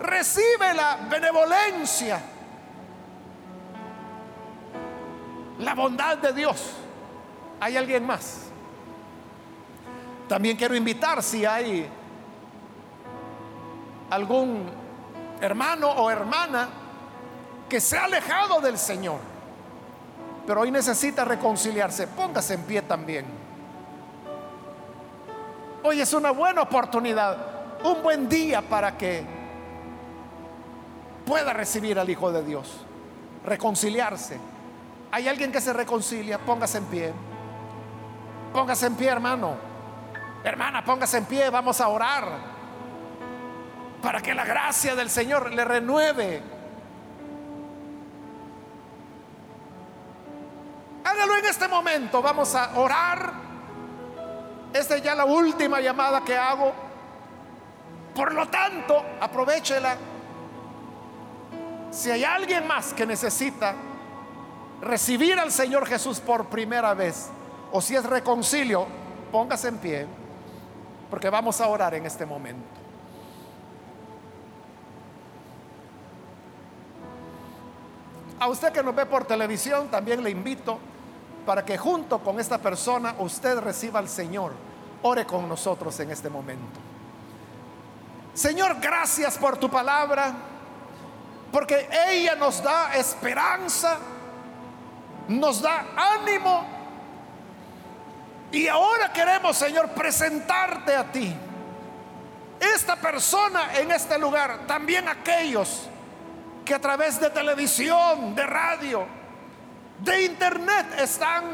Recibe 0.00 0.74
la 0.74 0.96
benevolencia, 1.08 2.20
la 5.60 5.74
bondad 5.74 6.18
de 6.18 6.32
Dios. 6.32 6.72
¿Hay 7.60 7.76
alguien 7.76 8.04
más? 8.04 8.50
También 10.28 10.56
quiero 10.56 10.74
invitar 10.74 11.22
si 11.22 11.44
hay 11.44 11.88
algún 14.10 14.70
hermano 15.40 15.90
o 15.90 16.10
hermana 16.10 16.68
que 17.68 17.80
se 17.80 17.98
ha 17.98 18.04
alejado 18.04 18.60
del 18.60 18.78
Señor, 18.78 19.18
pero 20.46 20.62
hoy 20.62 20.70
necesita 20.70 21.24
reconciliarse, 21.24 22.06
póngase 22.06 22.54
en 22.54 22.62
pie 22.62 22.82
también. 22.82 23.26
Hoy 25.82 26.00
es 26.00 26.12
una 26.14 26.30
buena 26.30 26.62
oportunidad, 26.62 27.36
un 27.84 28.02
buen 28.02 28.28
día 28.28 28.62
para 28.62 28.96
que 28.96 29.24
pueda 31.26 31.52
recibir 31.52 31.98
al 31.98 32.08
Hijo 32.08 32.32
de 32.32 32.42
Dios, 32.42 32.78
reconciliarse. 33.44 34.38
¿Hay 35.10 35.28
alguien 35.28 35.52
que 35.52 35.60
se 35.60 35.72
reconcilia? 35.72 36.38
Póngase 36.38 36.78
en 36.78 36.84
pie. 36.86 37.12
Póngase 38.52 38.86
en 38.86 38.94
pie, 38.94 39.08
hermano. 39.08 39.73
Hermana, 40.44 40.84
póngase 40.84 41.16
en 41.16 41.24
pie, 41.24 41.48
vamos 41.48 41.80
a 41.80 41.88
orar 41.88 42.28
para 44.02 44.20
que 44.20 44.34
la 44.34 44.44
gracia 44.44 44.94
del 44.94 45.08
Señor 45.08 45.50
le 45.54 45.64
renueve. 45.64 46.42
Hágalo 51.02 51.36
en 51.36 51.46
este 51.46 51.66
momento, 51.66 52.20
vamos 52.20 52.54
a 52.54 52.78
orar. 52.78 53.32
Esta 54.74 54.96
es 54.96 55.02
ya 55.02 55.14
la 55.14 55.24
última 55.24 55.80
llamada 55.80 56.22
que 56.22 56.36
hago. 56.36 56.74
Por 58.14 58.34
lo 58.34 58.46
tanto, 58.48 59.02
aprovechela. 59.22 59.96
Si 61.90 62.10
hay 62.10 62.22
alguien 62.22 62.66
más 62.66 62.92
que 62.92 63.06
necesita 63.06 63.74
recibir 64.82 65.38
al 65.38 65.50
Señor 65.50 65.86
Jesús 65.86 66.20
por 66.20 66.46
primera 66.46 66.92
vez, 66.92 67.30
o 67.72 67.80
si 67.80 67.96
es 67.96 68.04
reconcilio, 68.04 68.86
póngase 69.32 69.68
en 69.68 69.78
pie, 69.78 70.23
porque 71.14 71.30
vamos 71.30 71.60
a 71.60 71.68
orar 71.68 71.94
en 71.94 72.06
este 72.06 72.26
momento. 72.26 72.66
A 78.40 78.48
usted 78.48 78.72
que 78.72 78.82
nos 78.82 78.96
ve 78.96 79.06
por 79.06 79.24
televisión, 79.24 79.86
también 79.86 80.24
le 80.24 80.30
invito 80.30 80.76
para 81.46 81.64
que 81.64 81.78
junto 81.78 82.18
con 82.18 82.40
esta 82.40 82.58
persona 82.58 83.14
usted 83.20 83.60
reciba 83.60 84.00
al 84.00 84.08
Señor. 84.08 84.54
Ore 85.02 85.24
con 85.24 85.48
nosotros 85.48 86.00
en 86.00 86.10
este 86.10 86.28
momento. 86.28 86.80
Señor, 88.34 88.80
gracias 88.80 89.38
por 89.38 89.56
tu 89.56 89.70
palabra, 89.70 90.34
porque 91.52 91.88
ella 92.08 92.34
nos 92.34 92.60
da 92.60 92.92
esperanza, 92.96 93.98
nos 95.28 95.62
da 95.62 95.86
ánimo. 95.96 96.73
Y 98.54 98.68
ahora 98.68 99.12
queremos, 99.12 99.56
Señor, 99.56 99.88
presentarte 99.88 100.94
a 100.94 101.10
ti. 101.10 101.34
Esta 102.60 102.94
persona 102.94 103.74
en 103.74 103.90
este 103.90 104.16
lugar, 104.16 104.60
también 104.68 105.08
aquellos 105.08 105.88
que 106.64 106.72
a 106.72 106.80
través 106.80 107.18
de 107.18 107.30
televisión, 107.30 108.32
de 108.32 108.46
radio, 108.46 109.06
de 109.98 110.26
internet 110.26 110.86
están 111.00 111.44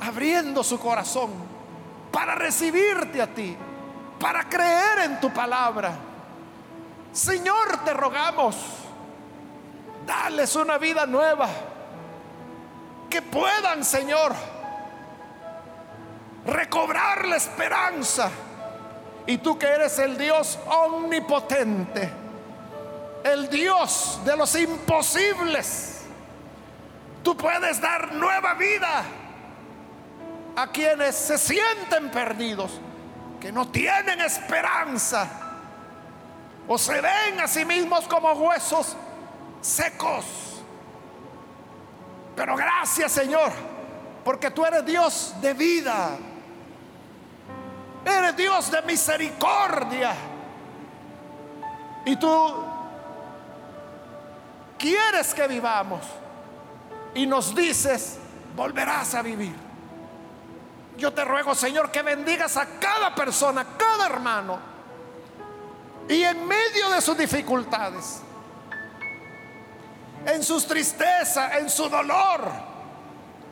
abriendo 0.00 0.62
su 0.62 0.78
corazón 0.78 1.32
para 2.12 2.36
recibirte 2.36 3.20
a 3.20 3.26
ti, 3.26 3.56
para 4.20 4.48
creer 4.48 5.00
en 5.06 5.20
tu 5.20 5.32
palabra. 5.32 5.94
Señor, 7.10 7.82
te 7.84 7.92
rogamos, 7.92 8.54
dales 10.06 10.54
una 10.54 10.78
vida 10.78 11.06
nueva, 11.06 11.48
que 13.10 13.20
puedan, 13.20 13.84
Señor, 13.84 14.32
recobrar 16.46 17.26
la 17.26 17.36
esperanza. 17.36 18.30
Y 19.26 19.38
tú 19.38 19.58
que 19.58 19.66
eres 19.66 19.98
el 19.98 20.18
Dios 20.18 20.58
omnipotente, 20.66 22.10
el 23.24 23.48
Dios 23.48 24.20
de 24.24 24.36
los 24.36 24.54
imposibles. 24.56 26.00
Tú 27.22 27.36
puedes 27.36 27.80
dar 27.80 28.12
nueva 28.14 28.54
vida 28.54 29.04
a 30.56 30.66
quienes 30.66 31.14
se 31.14 31.38
sienten 31.38 32.10
perdidos, 32.10 32.80
que 33.40 33.52
no 33.52 33.68
tienen 33.68 34.20
esperanza 34.20 35.28
o 36.68 36.78
se 36.78 37.00
ven 37.00 37.40
a 37.40 37.48
sí 37.48 37.64
mismos 37.64 38.06
como 38.06 38.32
huesos 38.32 38.96
secos. 39.60 40.24
Pero 42.34 42.56
gracias 42.56 43.12
Señor, 43.12 43.52
porque 44.24 44.50
tú 44.50 44.64
eres 44.64 44.84
Dios 44.84 45.34
de 45.40 45.54
vida, 45.54 46.16
eres 48.04 48.36
Dios 48.36 48.70
de 48.70 48.82
misericordia. 48.82 50.14
Y 52.04 52.16
tú 52.16 52.64
quieres 54.78 55.32
que 55.34 55.46
vivamos 55.46 56.00
y 57.14 57.26
nos 57.26 57.54
dices, 57.54 58.18
volverás 58.56 59.14
a 59.14 59.22
vivir. 59.22 59.54
Yo 60.96 61.12
te 61.12 61.24
ruego, 61.24 61.54
Señor, 61.54 61.90
que 61.90 62.02
bendigas 62.02 62.56
a 62.56 62.66
cada 62.78 63.14
persona, 63.14 63.66
cada 63.78 64.06
hermano, 64.06 64.58
y 66.08 66.22
en 66.22 66.46
medio 66.46 66.90
de 66.90 67.00
sus 67.00 67.16
dificultades, 67.16 68.20
en 70.26 70.42
sus 70.42 70.66
tristezas, 70.66 71.54
en 71.54 71.70
su 71.70 71.88
dolor, 71.88 72.50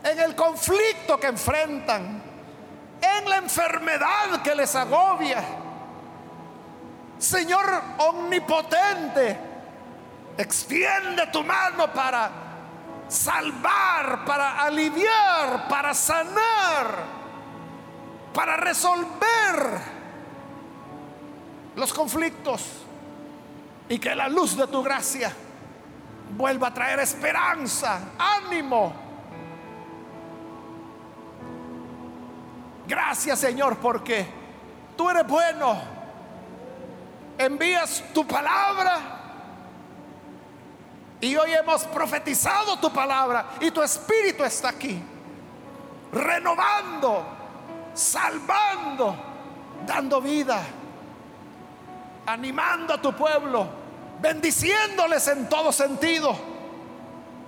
en 0.05 0.19
el 0.19 0.35
conflicto 0.35 1.19
que 1.19 1.29
enfrentan, 1.29 2.20
en 3.01 3.29
la 3.29 3.37
enfermedad 3.37 4.43
que 4.43 4.55
les 4.55 4.75
agobia. 4.75 5.43
Señor 7.19 7.83
omnipotente, 7.99 9.51
Extiende 10.41 11.27
tu 11.27 11.45
mano 11.45 11.93
para 11.93 12.31
salvar, 13.09 14.25
para 14.25 14.63
aliviar, 14.63 15.69
para 15.69 15.93
sanar, 15.93 17.05
para 18.33 18.57
resolver 18.57 19.81
los 21.77 21.93
conflictos 21.93 22.65
y 23.87 23.99
que 23.99 24.15
la 24.15 24.31
luz 24.31 24.57
de 24.57 24.67
tu 24.67 24.83
gracia 24.83 25.31
vuelva 26.31 26.69
a 26.69 26.75
traer 26.75 27.01
esperanza, 27.01 28.01
ánimo. 28.19 29.10
Gracias 32.91 33.39
Señor 33.39 33.77
porque 33.77 34.27
tú 34.97 35.09
eres 35.09 35.25
bueno. 35.25 35.81
Envías 37.39 38.03
tu 38.13 38.27
palabra 38.27 38.99
y 41.21 41.37
hoy 41.37 41.53
hemos 41.53 41.85
profetizado 41.85 42.81
tu 42.81 42.93
palabra 42.93 43.51
y 43.61 43.71
tu 43.71 43.81
espíritu 43.81 44.43
está 44.43 44.71
aquí, 44.71 45.01
renovando, 46.11 47.25
salvando, 47.95 49.15
dando 49.87 50.21
vida, 50.21 50.61
animando 52.27 52.95
a 52.95 53.01
tu 53.01 53.13
pueblo, 53.13 53.69
bendiciéndoles 54.21 55.29
en 55.29 55.49
todo 55.49 55.71
sentido. 55.71 56.37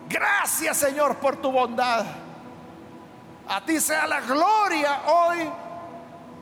Gracias 0.08 0.76
Señor 0.76 1.16
por 1.16 1.36
tu 1.38 1.50
bondad. 1.50 2.21
A 3.48 3.64
ti 3.64 3.80
sea 3.80 4.06
la 4.06 4.20
gloria 4.20 5.02
hoy 5.06 5.38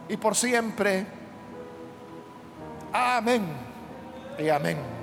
y 0.09 0.16
por 0.16 0.34
siempre. 0.34 1.07
Amén 2.92 3.46
y 4.38 4.48
amén. 4.48 4.99